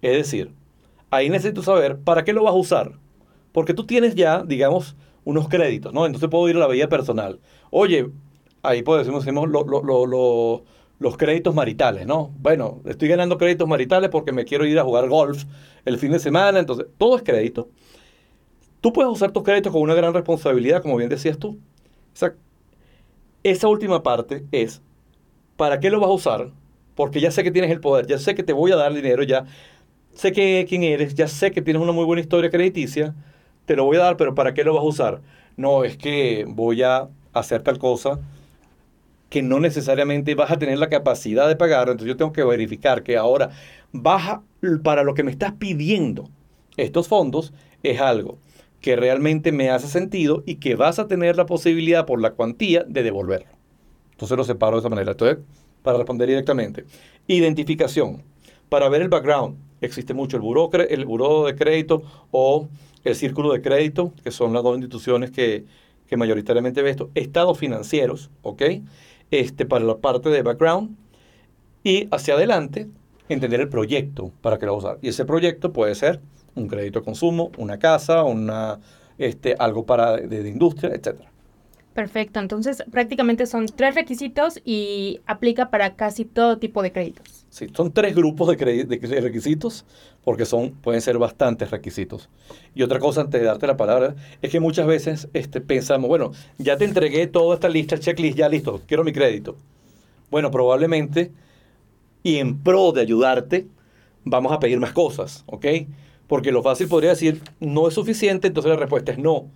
[0.00, 0.52] Es decir,
[1.10, 2.92] ahí necesito saber para qué lo vas a usar.
[3.50, 6.06] Porque tú tienes ya, digamos, unos créditos, ¿no?
[6.06, 7.40] Entonces puedo ir a la vida personal.
[7.70, 8.12] Oye,
[8.62, 10.64] ahí pues decimos, lo,
[10.98, 12.32] los créditos maritales, ¿no?
[12.38, 15.44] Bueno, estoy ganando créditos maritales porque me quiero ir a jugar golf
[15.84, 17.68] el fin de semana, entonces todo es crédito.
[18.80, 21.58] Tú puedes usar tus créditos con una gran responsabilidad, como bien decías tú.
[22.14, 22.34] Esa,
[23.42, 24.82] esa última parte es,
[25.56, 26.50] ¿para qué lo vas a usar?
[26.94, 29.22] Porque ya sé que tienes el poder, ya sé que te voy a dar dinero,
[29.22, 29.44] ya
[30.14, 33.14] sé que quién eres, ya sé que tienes una muy buena historia crediticia,
[33.66, 35.20] te lo voy a dar, pero ¿para qué lo vas a usar?
[35.56, 38.20] No, es que voy a hacer tal cosa
[39.28, 43.02] que no necesariamente vas a tener la capacidad de pagar, entonces yo tengo que verificar
[43.02, 43.50] que ahora
[43.92, 44.42] baja
[44.82, 46.30] para lo que me estás pidiendo
[46.78, 48.38] estos fondos es algo
[48.80, 52.84] que realmente me hace sentido y que vas a tener la posibilidad por la cuantía
[52.88, 53.48] de devolverlo.
[54.12, 55.12] Entonces lo separo de esa manera.
[55.12, 55.38] Entonces,
[55.82, 56.84] para responder directamente,
[57.26, 58.22] identificación.
[58.68, 62.68] Para ver el background, existe mucho el buró, el buró de crédito o
[63.04, 65.64] el círculo de crédito, que son las dos instituciones que,
[66.06, 67.10] que mayoritariamente ve esto.
[67.14, 68.62] Estados financieros, ¿ok?
[69.30, 70.96] Este, para la parte de background
[71.84, 72.88] y hacia adelante
[73.28, 74.98] entender el proyecto para que lo va a usar.
[75.02, 76.20] Y ese proyecto puede ser
[76.54, 78.80] un crédito de consumo, una casa, una,
[79.18, 81.27] este, algo para, de, industria, etcétera.
[81.98, 87.44] Perfecto, entonces prácticamente son tres requisitos y aplica para casi todo tipo de créditos.
[87.50, 89.84] Sí, son tres grupos de, requisitos
[90.22, 92.28] porque son, pueden ser bastantes requisitos.
[92.72, 96.30] Y otra cosa antes de darte la palabra es que muchas veces este, pensamos, bueno,
[96.56, 99.56] ya te entregué toda esta lista, checklist, ya listo, quiero mi crédito.
[100.30, 101.32] Bueno, probablemente,
[102.22, 103.66] y en pro de ayudarte,
[104.22, 105.66] vamos a pedir más cosas, ¿ok?
[106.28, 109.50] Porque lo fácil podría decir, no es suficiente, entonces la respuesta es no.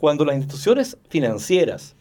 [0.00, 1.94] Cuando las instituciones financieras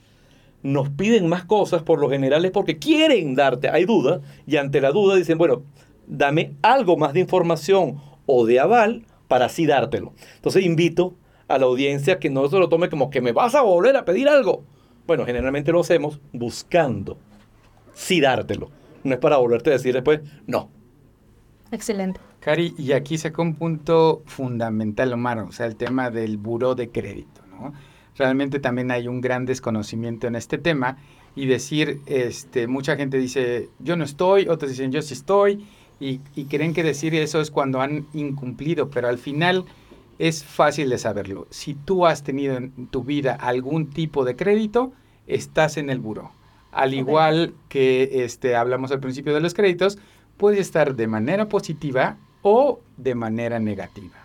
[0.64, 4.80] nos piden más cosas, por lo general es porque quieren darte, hay duda, y ante
[4.80, 5.64] la duda dicen, bueno,
[6.08, 10.14] dame algo más de información o de aval para así dártelo.
[10.38, 11.14] Entonces invito
[11.50, 14.06] a la audiencia que no se lo tome como que me vas a volver a
[14.06, 14.64] pedir algo.
[15.06, 17.18] Bueno, generalmente lo hacemos buscando
[17.94, 18.70] sí dártelo.
[19.04, 20.70] No es para volverte a decir después, no.
[21.70, 22.22] Excelente.
[22.40, 26.90] Cari, y aquí saca un punto fundamental, Omar, o sea, el tema del buró de
[26.90, 27.74] crédito, ¿no?
[28.20, 30.98] Realmente también hay un gran desconocimiento en este tema
[31.36, 35.66] y decir, este, mucha gente dice, yo no estoy, otros dicen, yo sí estoy,
[36.02, 39.66] y, creen que decir eso es cuando han incumplido, pero al final
[40.18, 41.48] es fácil de saberlo.
[41.50, 44.94] Si tú has tenido en tu vida algún tipo de crédito,
[45.28, 46.32] estás en el buro.
[46.72, 49.98] Al igual que este, hablamos al principio de los créditos,
[50.38, 54.19] puede estar de manera positiva o de manera negativa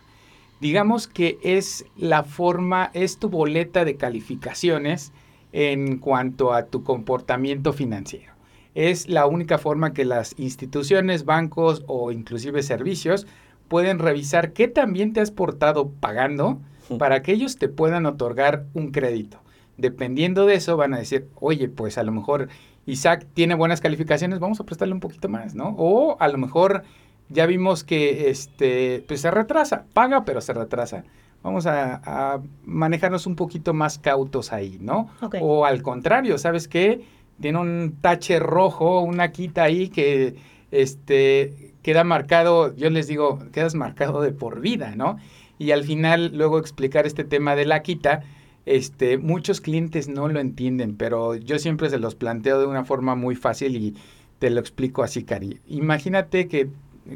[0.64, 5.12] digamos que es la forma, es tu boleta de calificaciones
[5.52, 8.32] en cuanto a tu comportamiento financiero.
[8.74, 13.26] Es la única forma que las instituciones, bancos o inclusive servicios
[13.68, 16.62] pueden revisar qué también te has portado pagando
[16.98, 19.42] para que ellos te puedan otorgar un crédito.
[19.76, 22.48] Dependiendo de eso van a decir, oye, pues a lo mejor
[22.86, 25.74] Isaac tiene buenas calificaciones, vamos a prestarle un poquito más, ¿no?
[25.76, 26.84] O a lo mejor
[27.28, 31.04] ya vimos que este, pues se retrasa, paga pero se retrasa.
[31.42, 35.10] Vamos a, manejarnos un poquito más cautos ahí, ¿no?
[35.42, 37.04] O al contrario, ¿sabes qué?
[37.38, 40.36] Tiene un tache rojo, una quita ahí que
[40.70, 45.18] este, queda marcado, yo les digo, quedas marcado de por vida, ¿no?
[45.58, 48.22] Y al final, luego explicar este tema de la quita,
[48.64, 53.14] este, muchos clientes no lo entienden, pero yo siempre se los planteo de una forma
[53.14, 53.94] muy fácil y
[54.38, 55.60] te lo explico así, Cari.
[55.68, 56.68] Imagínate que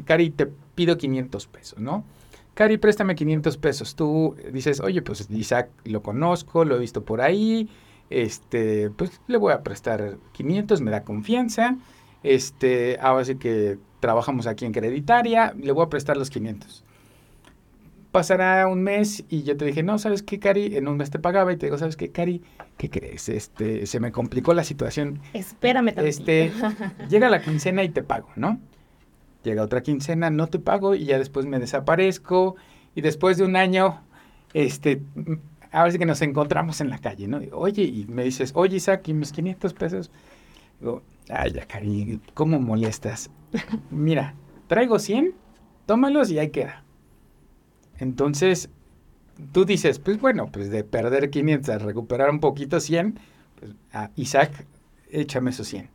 [0.05, 2.03] Cari, te pido 500 pesos, ¿no?
[2.53, 3.95] Cari, préstame 500 pesos.
[3.95, 7.69] Tú dices, oye, pues Isaac lo conozco, lo he visto por ahí,
[8.09, 11.77] este, pues le voy a prestar 500, me da confianza,
[12.23, 16.83] este, ahora sí que trabajamos aquí en Creditaria, le voy a prestar los 500.
[18.11, 20.75] Pasará un mes y yo te dije, no, ¿sabes qué, Cari?
[20.75, 22.41] En un mes te pagaba y te digo, ¿sabes qué, Cari?
[22.77, 23.29] ¿Qué crees?
[23.29, 25.21] Este, se me complicó la situación.
[25.33, 26.07] Espérame también.
[26.07, 26.51] Este,
[27.09, 28.59] llega la quincena y te pago, ¿no?
[29.43, 32.55] Llega otra quincena, no te pago y ya después me desaparezco
[32.95, 34.01] y después de un año,
[34.53, 35.01] este,
[35.71, 37.39] ahora sí que nos encontramos en la calle, ¿no?
[37.53, 40.11] Oye, y me dices, oye Isaac, ¿y mis 500 pesos?
[40.79, 43.29] Digo, ay, ya, cariño, ¿cómo molestas?
[43.91, 44.35] Mira,
[44.67, 45.33] traigo 100,
[45.85, 46.83] tómalos y ahí queda.
[47.97, 48.69] Entonces,
[49.51, 53.19] tú dices, pues bueno, pues de perder 500 a recuperar un poquito 100,
[53.59, 54.65] pues a Isaac,
[55.09, 55.89] échame esos 100.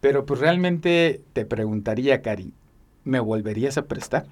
[0.00, 2.52] Pero pues realmente te preguntaría, Cari,
[3.04, 4.26] ¿me volverías a prestar?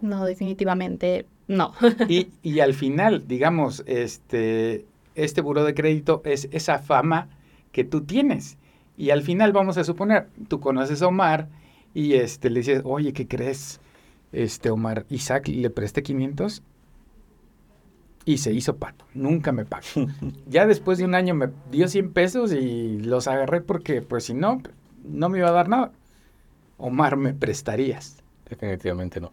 [0.00, 1.72] No, definitivamente no.
[2.08, 7.28] y, y, al final, digamos, este, este buro de crédito es esa fama
[7.72, 8.58] que tú tienes.
[8.96, 11.48] Y al final vamos a suponer, tú conoces a Omar
[11.94, 13.80] y este, le dices, oye, ¿qué crees?
[14.32, 16.62] Este, Omar, Isaac le presté 500
[18.24, 19.06] y se hizo pato.
[19.14, 19.84] Nunca me pagó.
[20.48, 24.34] ya después de un año me dio 100 pesos y los agarré porque, pues si
[24.34, 24.60] no,
[25.04, 25.92] no me iba a dar nada.
[26.78, 28.22] Omar, ¿me prestarías?
[28.48, 29.30] Definitivamente no.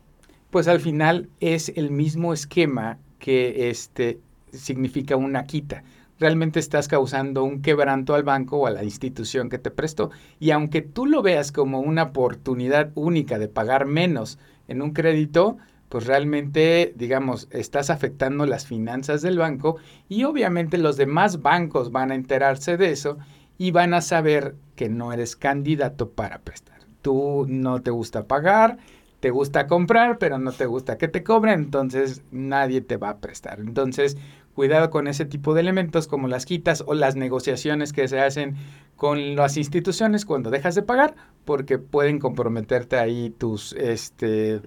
[0.50, 4.20] Pues al final es el mismo esquema que este
[4.52, 5.84] significa una quita.
[6.20, 10.12] Realmente estás causando un quebranto al banco o a la institución que te prestó.
[10.40, 15.58] Y aunque tú lo veas como una oportunidad única de pagar menos en un crédito,
[15.90, 19.78] pues realmente, digamos, estás afectando las finanzas del banco
[20.10, 23.18] y obviamente los demás bancos van a enterarse de eso
[23.58, 26.75] y van a saber que no eres candidato para prestar.
[27.06, 28.80] Tú no te gusta pagar,
[29.20, 33.18] te gusta comprar, pero no te gusta que te cobren, entonces nadie te va a
[33.18, 33.60] prestar.
[33.60, 34.18] Entonces,
[34.56, 38.56] cuidado con ese tipo de elementos como las quitas o las negociaciones que se hacen
[38.96, 41.14] con las instituciones cuando dejas de pagar,
[41.46, 44.62] porque pueden comprometerte ahí tus este,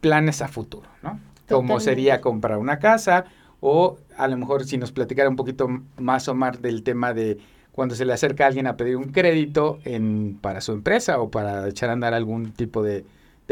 [0.00, 1.20] planes a futuro, ¿no?
[1.50, 3.26] Como sería comprar una casa
[3.60, 7.36] o a lo mejor si nos platicara un poquito más o más del tema de
[7.78, 11.68] cuando se le acerca alguien a pedir un crédito en, para su empresa o para
[11.68, 13.04] echar a andar algún tipo de,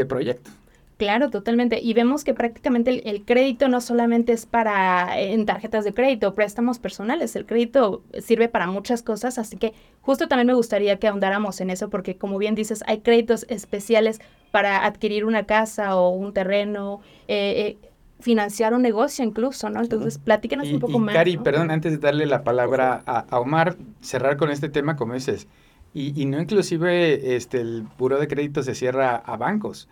[0.05, 0.51] proyecto.
[0.97, 1.79] Claro, totalmente.
[1.81, 6.77] Y vemos que prácticamente el, crédito no solamente es para en tarjetas de crédito, préstamos
[6.77, 7.37] personales.
[7.37, 11.69] El crédito sirve para muchas cosas, así que justo también me gustaría que ahondáramos en
[11.69, 14.19] eso, porque como bien dices, hay créditos especiales
[14.51, 17.86] para adquirir una casa o un terreno, eh, eh,
[18.19, 19.81] financiar un negocio incluso, ¿no?
[19.81, 21.15] Entonces, platícanos un poco y más.
[21.15, 25.47] Cari, perdón, antes de darle la palabra a, Omar, cerrar con este tema, como dices,
[25.93, 29.87] y, y no inclusive este, el buro de crédito se cierra a bancos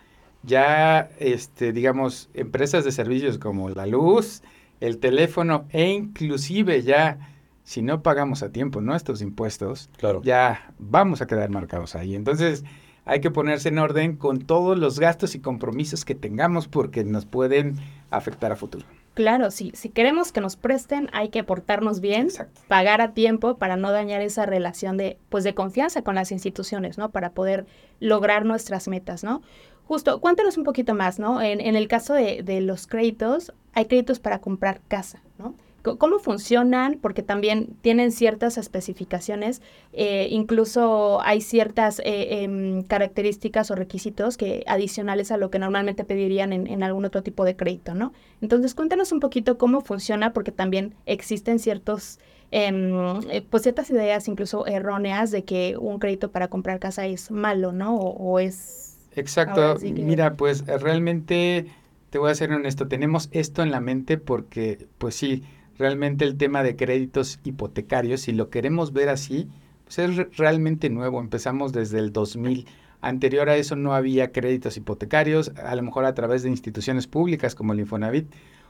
[0.46, 4.44] ya, este, digamos, empresas de servicios como la luz,
[4.80, 7.32] el teléfono e inclusive ya,
[7.64, 10.22] si no pagamos a tiempo nuestros impuestos, claro.
[10.24, 12.16] ya vamos a quedar marcados ahí.
[12.16, 12.64] Entonces,
[13.06, 17.26] hay que ponerse en orden con todos los gastos y compromisos que tengamos porque nos
[17.26, 17.78] pueden
[18.10, 18.86] afectar a futuro.
[19.14, 22.28] Claro, sí, si queremos que nos presten, hay que portarnos bien,
[22.68, 26.98] pagar a tiempo para no dañar esa relación de, pues, de confianza con las instituciones,
[26.98, 27.12] ¿no?
[27.12, 27.66] Para poder
[28.02, 29.42] lograr nuestras metas, ¿no?
[29.88, 31.42] Justo, cuéntanos un poquito más, ¿no?
[31.42, 35.56] En, el caso de, los créditos, hay créditos para comprar casa, ¿no?
[35.98, 37.00] ¿Cómo funcionan?
[37.02, 39.62] Porque también tienen ciertas especificaciones,
[39.94, 46.04] eh, incluso hay ciertas eh, em, características o requisitos que adicionales a lo que normalmente
[46.04, 48.14] pedirían en, algún otro tipo de crédito, ¿no?
[48.42, 52.20] Entonces, cuéntanos un poquito cómo funciona, porque también existen ciertos,
[52.52, 57.32] em, eh, pues ciertas ideas incluso erróneas de que un crédito para comprar casa es
[57.32, 57.96] malo, ¿no?
[57.96, 59.78] o es Exacto.
[59.82, 61.68] Mira, pues realmente
[62.10, 65.44] te voy a ser honesto, tenemos esto en la mente porque, pues sí,
[65.78, 69.48] realmente el tema de créditos hipotecarios, si lo queremos ver así,
[69.84, 71.20] pues es realmente nuevo.
[71.20, 72.66] Empezamos desde el 2000.
[73.02, 77.54] Anterior a eso no había créditos hipotecarios, a lo mejor a través de instituciones públicas
[77.54, 78.28] como el Infonavit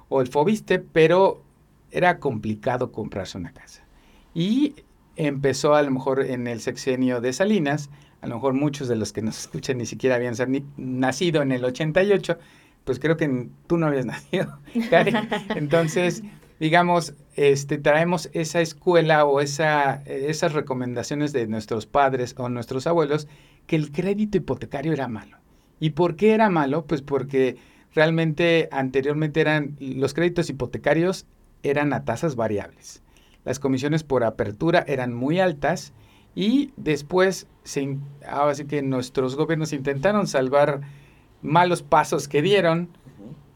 [0.09, 1.41] o el Fobiste, pero
[1.91, 3.83] era complicado comprarse una casa.
[4.33, 4.75] Y
[5.15, 7.89] empezó a lo mejor en el sexenio de Salinas
[8.25, 10.35] a lo mejor muchos de los que nos escuchan ni siquiera habían
[10.77, 12.37] nacido en el 88,
[12.83, 14.59] pues creo que tú no habías nacido,
[15.55, 16.23] Entonces,
[16.65, 23.27] digamos, este, traemos esa escuela o esa, esas recomendaciones de nuestros padres o nuestros abuelos
[23.67, 25.37] que el crédito hipotecario era malo.
[25.79, 26.87] ¿Y por qué era malo?
[26.87, 27.57] Pues porque
[27.93, 31.27] realmente anteriormente eran los créditos hipotecarios
[31.61, 33.03] eran a tasas variables.
[33.43, 35.93] Las comisiones por apertura eran muy altas
[36.33, 40.81] y después, se, ahora sí que nuestros gobiernos intentaron salvar
[41.43, 42.89] malos pasos que dieron,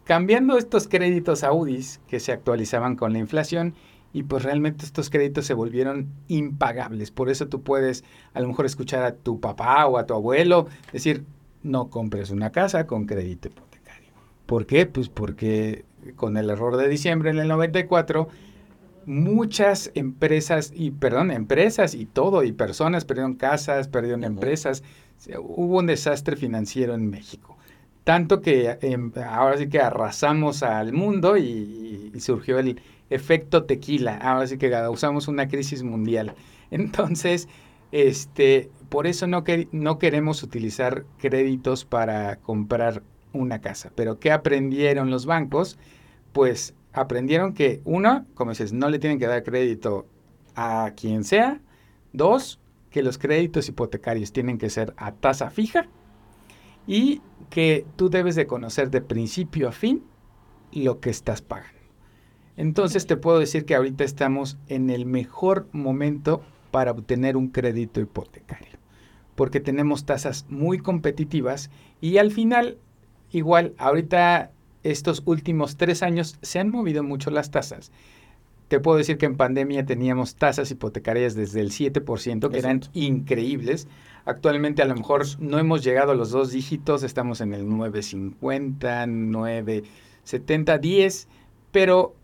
[0.09, 3.75] cambiando estos créditos a UDIs que se actualizaban con la inflación
[4.11, 7.11] y pues realmente estos créditos se volvieron impagables.
[7.11, 10.65] Por eso tú puedes a lo mejor escuchar a tu papá o a tu abuelo
[10.91, 11.25] decir,
[11.61, 14.09] no compres una casa con crédito hipotecario.
[14.47, 14.87] ¿Por qué?
[14.87, 18.29] Pues porque con el error de diciembre en el 94
[19.05, 24.81] muchas empresas, y perdón, empresas y todo, y personas perdieron casas, perdieron empresas.
[25.37, 27.58] Hubo un desastre financiero en México.
[28.09, 34.17] Tanto que em, ahora sí que arrasamos al mundo y, surgió el efecto tequila.
[34.17, 36.33] Ahora sí que causamos una crisis mundial.
[36.71, 37.47] Entonces,
[37.91, 43.91] este, por eso no, no queremos utilizar créditos para comprar una casa.
[43.93, 45.77] Pero ¿qué aprendieron los bancos?
[46.33, 50.07] Pues aprendieron que, uno, como dices, no le tienen que dar crédito
[50.55, 51.61] a quien sea.
[52.11, 52.59] Dos,
[52.89, 55.87] que los créditos hipotecarios tienen que ser a tasa fija.
[56.89, 57.21] Y
[57.51, 60.03] que tú debes de conocer de principio a fin
[60.73, 61.77] lo que estás pagando.
[62.57, 68.01] Entonces te puedo decir que ahorita estamos en el mejor momento para obtener un crédito
[68.01, 68.79] hipotecario.
[69.35, 71.69] Porque tenemos tasas muy competitivas
[72.01, 72.79] y al final,
[73.31, 77.91] igual, ahorita estos últimos tres años se han movido mucho las tasas.
[78.69, 83.87] Te puedo decir que en pandemia teníamos tasas hipotecarias desde el 7%, que eran increíbles.
[84.25, 89.07] Actualmente a lo mejor no hemos llegado a los dos dígitos, estamos en el 950,
[89.07, 91.27] 970, 10,
[91.71, 92.15] pero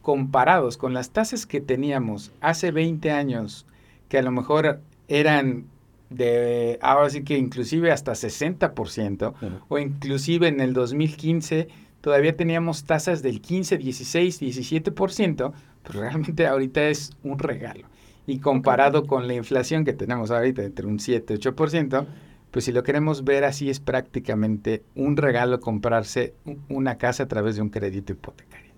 [0.00, 3.66] comparados con las tasas que teníamos hace 20 años,
[4.08, 5.64] que a lo mejor eran
[6.10, 9.34] de, ahora sí que inclusive hasta 60%,
[9.68, 11.68] o inclusive en el 2015
[12.00, 17.86] todavía teníamos tasas del 15, 16, 17%, pues realmente ahorita es un regalo.
[18.26, 22.06] Y comparado con la inflación que tenemos ahorita entre un 7, 8%,
[22.50, 26.34] pues si lo queremos ver así es prácticamente un regalo comprarse
[26.68, 28.72] una casa a través de un crédito hipotecario.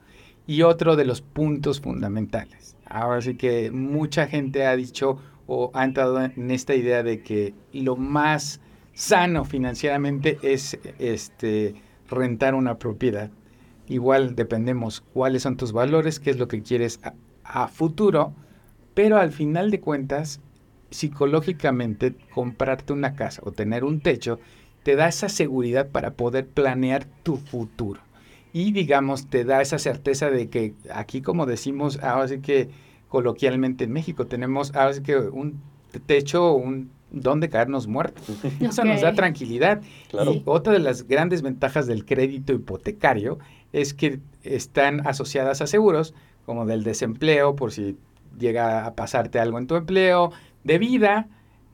[0.46, 2.76] Y otro de los puntos fundamentales.
[2.84, 7.54] Ahora sí que mucha gente ha dicho o ha entrado en esta idea de que
[7.72, 8.60] lo más
[8.94, 11.74] sano financieramente es este
[12.10, 13.30] rentar una propiedad.
[13.88, 17.00] Igual dependemos cuáles son tus valores, qué es lo que quieres
[17.42, 18.32] a, futuro,
[18.94, 20.40] pero al final de cuentas,
[20.90, 24.38] psicológicamente, comprarte una casa o tener un techo
[24.82, 28.00] te da esa seguridad para poder planear tu futuro.
[28.52, 32.70] Y digamos, te da esa certeza de que aquí, como decimos, ahora sí que
[33.08, 35.60] coloquialmente en México tenemos ahora sí que un
[36.06, 38.24] techo, un donde caernos muertos.
[38.60, 39.82] Eso nos da tranquilidad.
[40.12, 43.38] Y otra de las grandes ventajas del crédito hipotecario
[43.72, 46.14] es que están asociadas a seguros,
[46.46, 47.96] como del desempleo, por si
[48.38, 50.32] llega a pasarte algo en tu empleo,
[50.64, 51.28] de vida,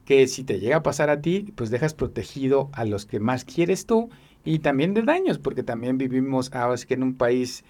[0.05, 3.45] que si te llega a pasar a ti, pues dejas protegido a los que más
[3.45, 4.11] quieres tú,
[4.45, 7.65] y también de daños, porque también vivimos ahora que en un país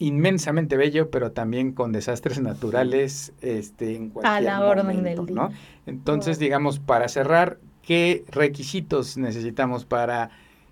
[0.00, 5.50] inmensamente bello, pero también con desastres naturales este, en cualquier A la orden del día.
[5.86, 10.30] Entonces, digamos, para cerrar, ¿qué requisitos necesitamos para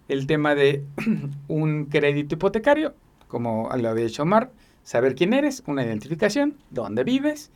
[0.09, 0.83] el tema de
[1.49, 2.95] un crédito hipotecario?
[3.29, 4.51] Como lo había dicho Omar,
[4.83, 7.51] saber quién eres, una identificación, dónde vives,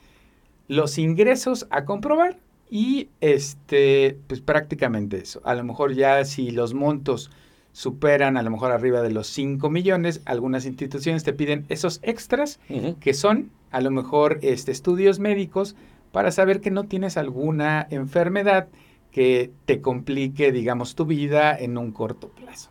[0.69, 2.37] los ingresos a comprobar
[2.71, 5.41] y este, pues prácticamente eso.
[5.45, 7.31] A lo mejor ya si los montos
[7.73, 12.61] superan a lo mejor arriba de los 5 millones, algunas instituciones te piden esos extras
[13.01, 15.75] que son a lo mejor este, estudios médicos
[16.13, 18.69] para saber que no tienes alguna enfermedad
[19.11, 22.71] que te complique, digamos, tu vida en un corto plazo.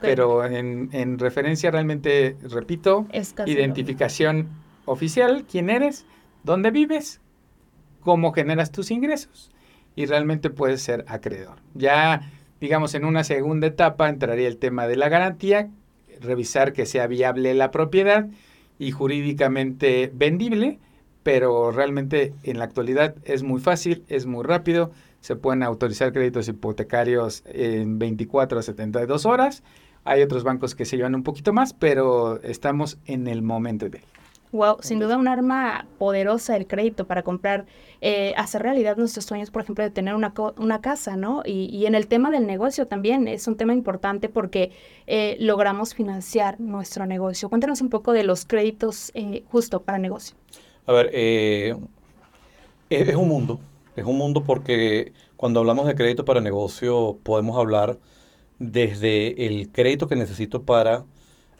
[0.00, 3.06] Pero en, referencia realmente, repito,
[3.46, 4.48] identificación
[4.84, 6.06] oficial, quién eres,
[6.42, 7.20] dónde vives,
[8.00, 9.50] cómo generas tus ingresos.
[9.94, 11.58] Y realmente puedes ser acreedor.
[11.74, 12.30] Ya
[12.60, 15.70] digamos, en una segunda etapa entraría el tema de la garantía,
[16.20, 18.28] revisar que sea viable la propiedad
[18.78, 20.78] y jurídicamente vendible,
[21.22, 24.90] pero realmente en la actualidad es muy fácil, es muy rápido,
[25.20, 29.62] se pueden autorizar créditos hipotecarios en 24 a 72 horas.
[30.04, 34.00] Hay otros bancos que se llevan un poquito más, pero estamos en el momento de
[34.52, 37.66] Wow, sin duda un arma poderosa el crédito para comprar,
[38.00, 41.42] eh, hacer realidad nuestros sueños, por ejemplo, de tener una, una casa, ¿no?
[41.44, 44.72] Y, en el tema del negocio también es un tema importante porque
[45.06, 47.48] eh, logramos financiar nuestro negocio.
[47.48, 50.36] Cuéntanos un poco de los créditos eh, justo para negocio.
[50.86, 51.76] A ver, es,
[52.90, 53.60] es un mundo,
[53.94, 57.98] es un mundo porque cuando hablamos de crédito para negocio podemos hablar
[58.58, 61.04] desde el crédito que necesito para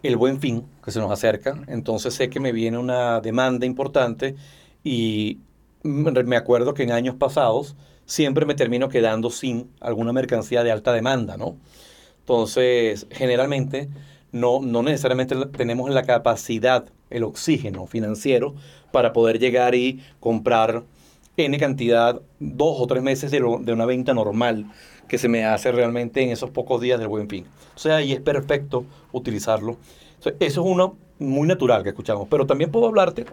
[0.08, 4.36] el buen fin que se nos acerca, entonces sé que me viene una demanda importante
[4.82, 5.38] y
[5.82, 7.76] me acuerdo que en años pasados
[8.06, 11.56] siempre me termino quedando sin alguna mercancía de alta demanda, ¿no?
[12.20, 13.88] Entonces, generalmente
[14.32, 18.54] no, no necesariamente tenemos la capacidad, el oxígeno financiero
[18.92, 20.84] para poder llegar y comprar
[21.36, 24.66] N cantidad, dos o tres meses de, de una venta normal
[25.10, 27.44] que se me hace realmente en esos pocos días del buen fin.
[27.74, 29.76] O sea, ahí es perfecto utilizarlo.
[30.20, 32.28] eso es uno muy natural que escuchamos.
[32.30, 33.26] Pero también puedo hablarte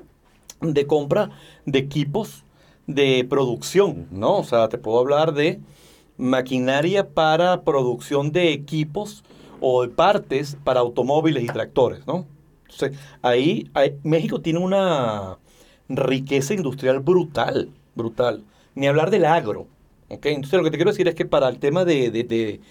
[0.59, 1.29] de compra
[1.67, 2.43] de equipos
[2.87, 4.37] de producción, ¿no?
[4.37, 5.59] O sea, te puedo hablar de
[6.17, 9.23] maquinaria para producción de equipos
[9.61, 12.25] o de partes para automóviles y tractores, ¿no?
[12.63, 13.69] Entonces, ahí
[14.01, 15.37] México tiene una
[15.89, 18.43] riqueza industrial brutal, brutal.
[18.73, 19.67] Ni hablar del agro.
[20.09, 22.61] Entonces lo que te quiero decir es que para el tema de, de,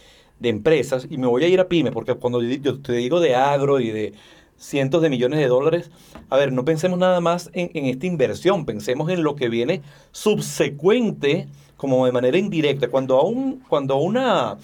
[0.48, 3.80] empresas, y me voy a ir a pyme, porque cuando yo te digo de agro
[3.80, 4.14] y de
[4.56, 5.90] cientos de millones de dólares,
[6.30, 9.82] a ver, no pensemos nada más en, en esta inversión, pensemos en lo que viene
[10.12, 12.88] subsecuente, como de manera indirecta.
[12.88, 14.56] Cuando a, un, cuando una,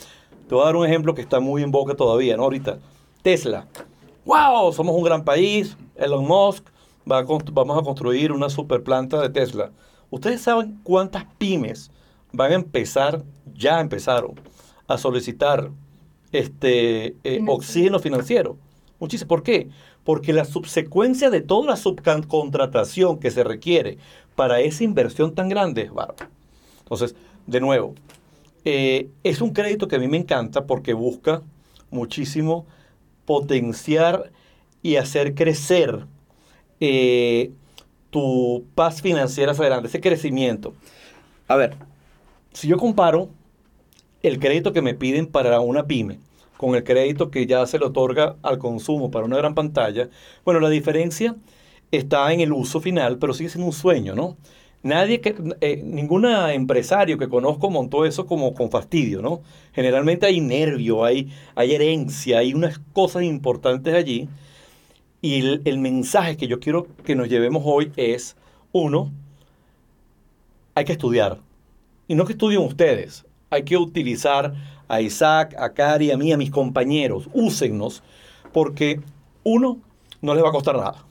[0.48, 2.44] te voy a dar un ejemplo que está muy en boca todavía, ¿no?
[2.44, 2.78] Ahorita,
[3.22, 3.66] Tesla.
[4.24, 4.72] ¡Wow!
[4.72, 6.64] Somos un gran país, Elon Musk,
[7.10, 9.72] va a, vamos a construir una super planta de Tesla.
[10.10, 11.90] ¿Ustedes saben cuántas pymes
[12.32, 13.22] van a empezar,
[13.54, 14.40] ya empezaron,
[14.86, 15.70] a solicitar
[16.32, 18.56] este eh, oxígeno financiero.
[18.98, 19.28] Muchísimo.
[19.28, 19.68] ¿Por qué?
[20.04, 23.98] porque la subsecuencia de toda la subcontratación que se requiere
[24.34, 26.28] para esa inversión tan grande es bárbaro.
[26.80, 27.14] Entonces,
[27.46, 27.94] de nuevo,
[28.64, 31.42] eh, es un crédito que a mí me encanta porque busca
[31.90, 32.66] muchísimo
[33.24, 34.32] potenciar
[34.82, 36.06] y hacer crecer
[36.80, 37.52] eh,
[38.10, 40.74] tu paz financiera hacia adelante, ese crecimiento.
[41.46, 41.76] A ver,
[42.52, 43.28] si yo comparo
[44.22, 46.18] el crédito que me piden para una pyme
[46.56, 50.08] con el crédito que ya se le otorga al consumo para una gran pantalla,
[50.44, 51.34] bueno, la diferencia
[51.90, 54.36] está en el uso final, pero sigue siendo un sueño, ¿no?
[54.82, 59.42] Nadie que, eh, ningún empresario que conozco montó eso como con fastidio, ¿no?
[59.72, 64.28] Generalmente hay nervio, hay, herencia, hay unas cosas importantes allí.
[65.20, 68.36] Y el mensaje que yo quiero que nos llevemos hoy es,
[68.72, 69.12] uno,
[70.74, 71.38] hay que estudiar.
[72.08, 74.54] Y no que estudien ustedes, hay que utilizar
[74.88, 77.28] a Isaac, a Cari, a mí, a mis compañeros.
[77.32, 78.02] Úsennos,
[78.52, 79.00] porque
[79.44, 79.78] uno,
[80.20, 81.04] no les va a costar nada.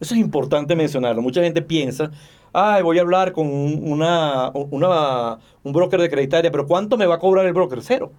[0.00, 1.22] Eso es importante mencionarlo.
[1.22, 2.10] Mucha gente piensa,
[2.52, 7.18] ay, voy a hablar con una, un broker de creditaria, pero ¿cuánto me va a
[7.18, 7.80] cobrar el broker?
[7.82, 8.12] Cero.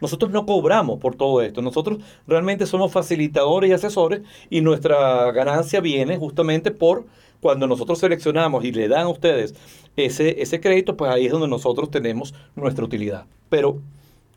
[0.00, 1.60] Nosotros no cobramos por todo esto.
[1.60, 7.06] Nosotros realmente somos facilitadores y asesores y nuestra ganancia viene justamente por
[7.40, 9.54] cuando nosotros seleccionamos y le dan a ustedes
[9.96, 13.26] ese, ese crédito, pues ahí es donde nosotros tenemos nuestra utilidad.
[13.48, 13.80] Pero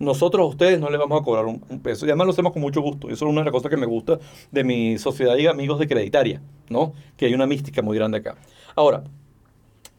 [0.01, 2.05] nosotros a ustedes no les vamos a cobrar un, peso.
[2.05, 3.07] Y además lo hacemos con mucho gusto.
[3.07, 4.19] Eso es una de las cosas que me gusta
[4.51, 6.93] de mi sociedad y amigos de creditaria, ¿no?
[7.17, 8.35] Que hay una mística muy grande acá.
[8.75, 9.03] Ahora,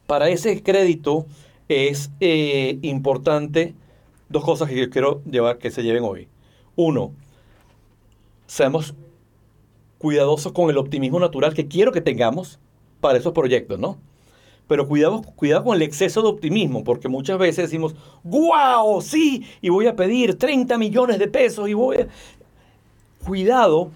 [0.07, 1.27] para ese crédito
[1.69, 3.75] es eh, importante
[4.29, 6.29] dos cosas que yo quiero llevar que se lleven hoy.
[6.75, 7.13] Uno,
[8.47, 8.95] seamos
[9.99, 12.59] cuidadosos con el optimismo natural que quiero que tengamos
[13.03, 13.99] para esos proyectos, ¿no?
[14.69, 17.95] Pero cuidado, cuidado con el exceso de optimismo, porque muchas veces decimos,
[18.25, 19.03] ¡guau!
[19.03, 22.07] Sí, y voy a pedir 30 millones de pesos y voy a...
[23.27, 23.91] Cuidado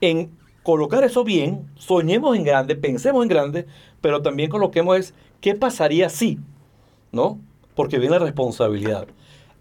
[0.00, 0.30] en
[0.62, 3.66] colocar eso bien, soñemos en grande, pensemos en grande,
[4.00, 6.38] pero también coloquemos es, ¿qué pasaría si?
[7.12, 7.38] ¿No?
[7.74, 9.06] Porque viene la responsabilidad.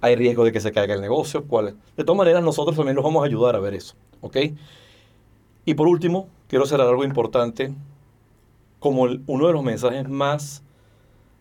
[0.02, 3.04] Hay riesgo de que se caiga el negocio, ¿cuál De todas maneras, nosotros también los
[3.04, 4.38] vamos a ayudar a ver eso, ¿ok?
[5.66, 7.74] Y por último, quiero cerrar algo importante
[8.80, 10.64] como uno de los mensajes más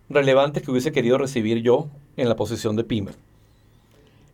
[0.08, 3.12] relevantes que hubiese querido recibir yo en la posición de pyme.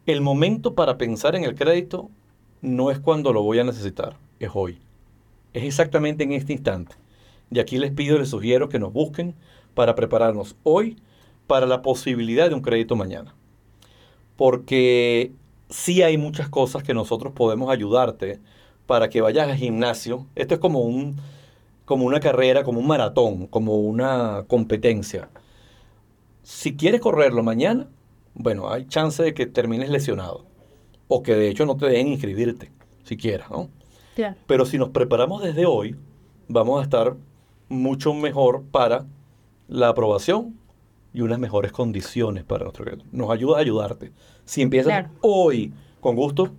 [0.06, 2.10] El momento para pensar en el crédito
[2.62, 4.78] no es cuando lo voy a necesitar, es hoy.
[5.52, 6.94] Es exactamente en este instante.
[7.50, 9.34] Y aquí les pido les sugiero que nos busquen
[9.74, 10.96] para prepararnos hoy
[11.46, 13.34] para la posibilidad de un crédito mañana.
[14.36, 15.32] Porque
[15.68, 18.40] sí hay muchas cosas que nosotros podemos ayudarte
[18.86, 20.26] para que vayas al gimnasio.
[20.34, 21.16] Esto es como un
[21.84, 25.28] como una carrera, como un maratón, como una competencia.
[26.42, 27.88] Si quieres correrlo mañana,
[28.34, 30.44] bueno, hay chance de que termines lesionado.
[31.08, 32.70] O que de hecho no te dejen inscribirte,
[33.04, 33.68] siquiera, ¿no?
[34.46, 35.96] Pero si nos preparamos desde hoy,
[36.48, 37.16] vamos a estar
[37.68, 39.06] mucho mejor para
[39.68, 40.54] la aprobación
[41.12, 44.12] y unas mejores condiciones para nuestro Nos ayuda a ayudarte.
[44.44, 46.50] Si empiezas hoy con gusto,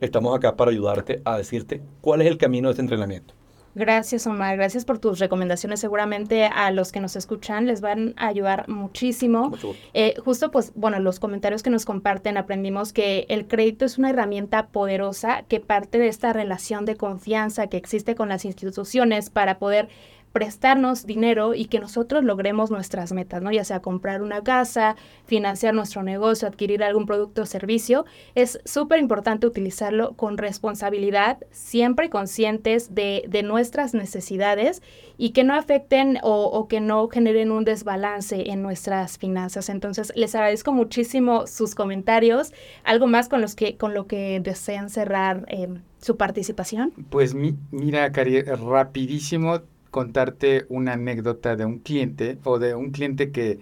[0.00, 3.34] estamos acá para ayudarte a decirte cuál es el camino de este entrenamiento.
[3.74, 4.56] Gracias, Omar.
[4.56, 5.80] Gracias por tus recomendaciones.
[5.80, 9.52] Seguramente a los que nos escuchan les van a ayudar muchísimo.
[9.94, 14.10] Eh, justo, pues, bueno, los comentarios que nos comparten aprendimos que el crédito es una
[14.10, 19.58] herramienta poderosa que parte de esta relación de confianza que existe con las instituciones para
[19.58, 19.88] poder
[20.32, 23.52] prestarnos dinero y que nosotros logremos nuestras metas, ¿no?
[23.52, 28.04] Ya sea comprar una casa, financiar nuestro negocio, adquirir algún producto o servicio,
[28.34, 34.82] es súper importante utilizarlo con responsabilidad, siempre conscientes de, de nuestras necesidades
[35.18, 39.68] y que no afecten o, o, que no generen un desbalance en nuestras finanzas.
[39.68, 42.52] Entonces, les agradezco muchísimo sus comentarios.
[42.84, 45.68] ¿Algo más con, los que, con lo que desean cerrar eh,
[46.00, 46.92] su participación?
[47.10, 49.60] Pues mira, Cari, rapidísimo
[49.92, 53.60] contarte una anécdota de un cliente o de un cliente que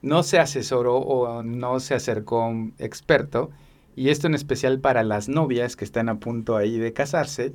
[0.00, 3.50] no se asesoró o no se acercó a un experto,
[3.94, 7.52] y esto en especial para las novias que están a punto ahí de casarse,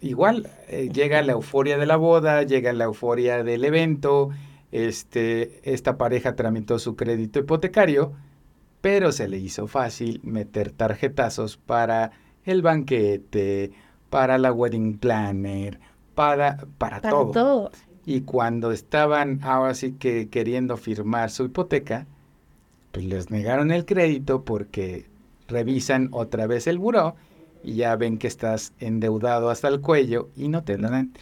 [0.00, 4.30] igual eh, llega la euforia de la boda, llega la euforia del evento,
[4.72, 8.12] este, esta pareja tramitó su crédito hipotecario,
[8.80, 12.10] pero se le hizo fácil meter tarjetazos para
[12.44, 13.70] el banquete,
[14.10, 15.78] para la wedding planner,
[16.16, 17.70] para, para, todo.
[18.04, 22.06] Y cuando estaban ahora sí que queriendo firmar su hipoteca,
[22.90, 25.06] pues les negaron el crédito porque
[25.46, 27.14] revisan otra vez el buró
[27.62, 31.12] y ya ven que estás endeudado hasta el cuello y no te dan.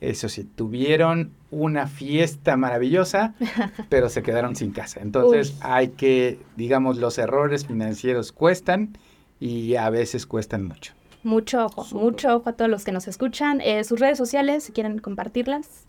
[0.00, 3.34] Eso sí, tuvieron una fiesta maravillosa,
[3.88, 5.00] pero se quedaron sin casa.
[5.00, 8.98] Entonces hay que, digamos, los errores financieros cuestan
[9.38, 10.94] y a veces cuestan mucho.
[11.22, 13.60] Mucho ojo, mucho ojo a todos los que nos escuchan.
[13.60, 15.86] Eh, sus redes sociales, si quieren compartirlas.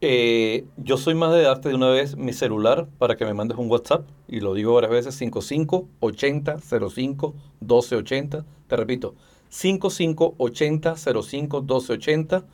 [0.00, 3.56] Eh, yo soy más de darte de una vez mi celular para que me mandes
[3.56, 8.44] un WhatsApp y lo digo varias veces 55 80 05 1280.
[8.66, 9.14] Te repito,
[9.48, 12.44] 55 80 05 1280.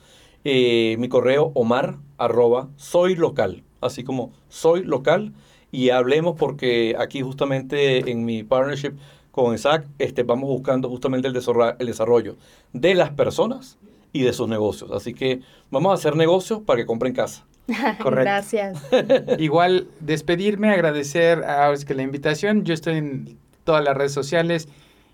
[0.44, 5.32] Eh, mi correo omar arroba soy local, así como soy local
[5.72, 8.92] y hablemos porque aquí justamente en mi partnership
[9.30, 11.36] con Isaac este, vamos buscando justamente el,
[11.78, 12.36] el desarrollo
[12.72, 13.78] de las personas
[14.12, 14.90] y de sus negocios.
[14.90, 17.46] Así que vamos a hacer negocios para que compren casa.
[18.02, 18.22] Correcto.
[18.22, 18.82] Gracias.
[19.38, 22.64] Igual despedirme, agradecer a que la invitación.
[22.64, 24.68] Yo estoy en todas las redes sociales,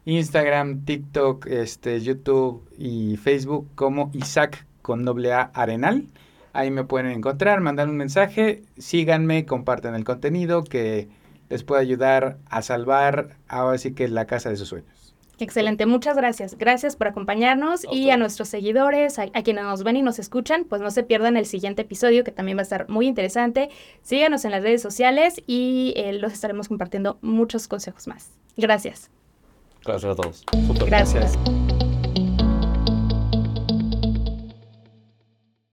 [0.05, 6.07] Instagram, TikTok, este, YouTube y Facebook como Isaac con doble A Arenal.
[6.53, 11.09] Ahí me pueden encontrar, mandar un mensaje, síganme, compartan el contenido que
[11.49, 15.15] les puede ayudar a salvar ahora sí que la casa de sus sueños.
[15.39, 16.57] Excelente, muchas gracias.
[16.57, 20.81] Gracias por acompañarnos y a nuestros seguidores, a, quienes nos ven y nos escuchan, pues
[20.81, 23.69] no se pierdan el siguiente episodio que también va a estar muy interesante.
[24.03, 28.31] Síganos en las redes sociales y eh, los estaremos compartiendo muchos consejos más.
[28.57, 29.11] Gracias.
[29.85, 30.45] Gracias a todos.
[30.87, 31.39] Gracias.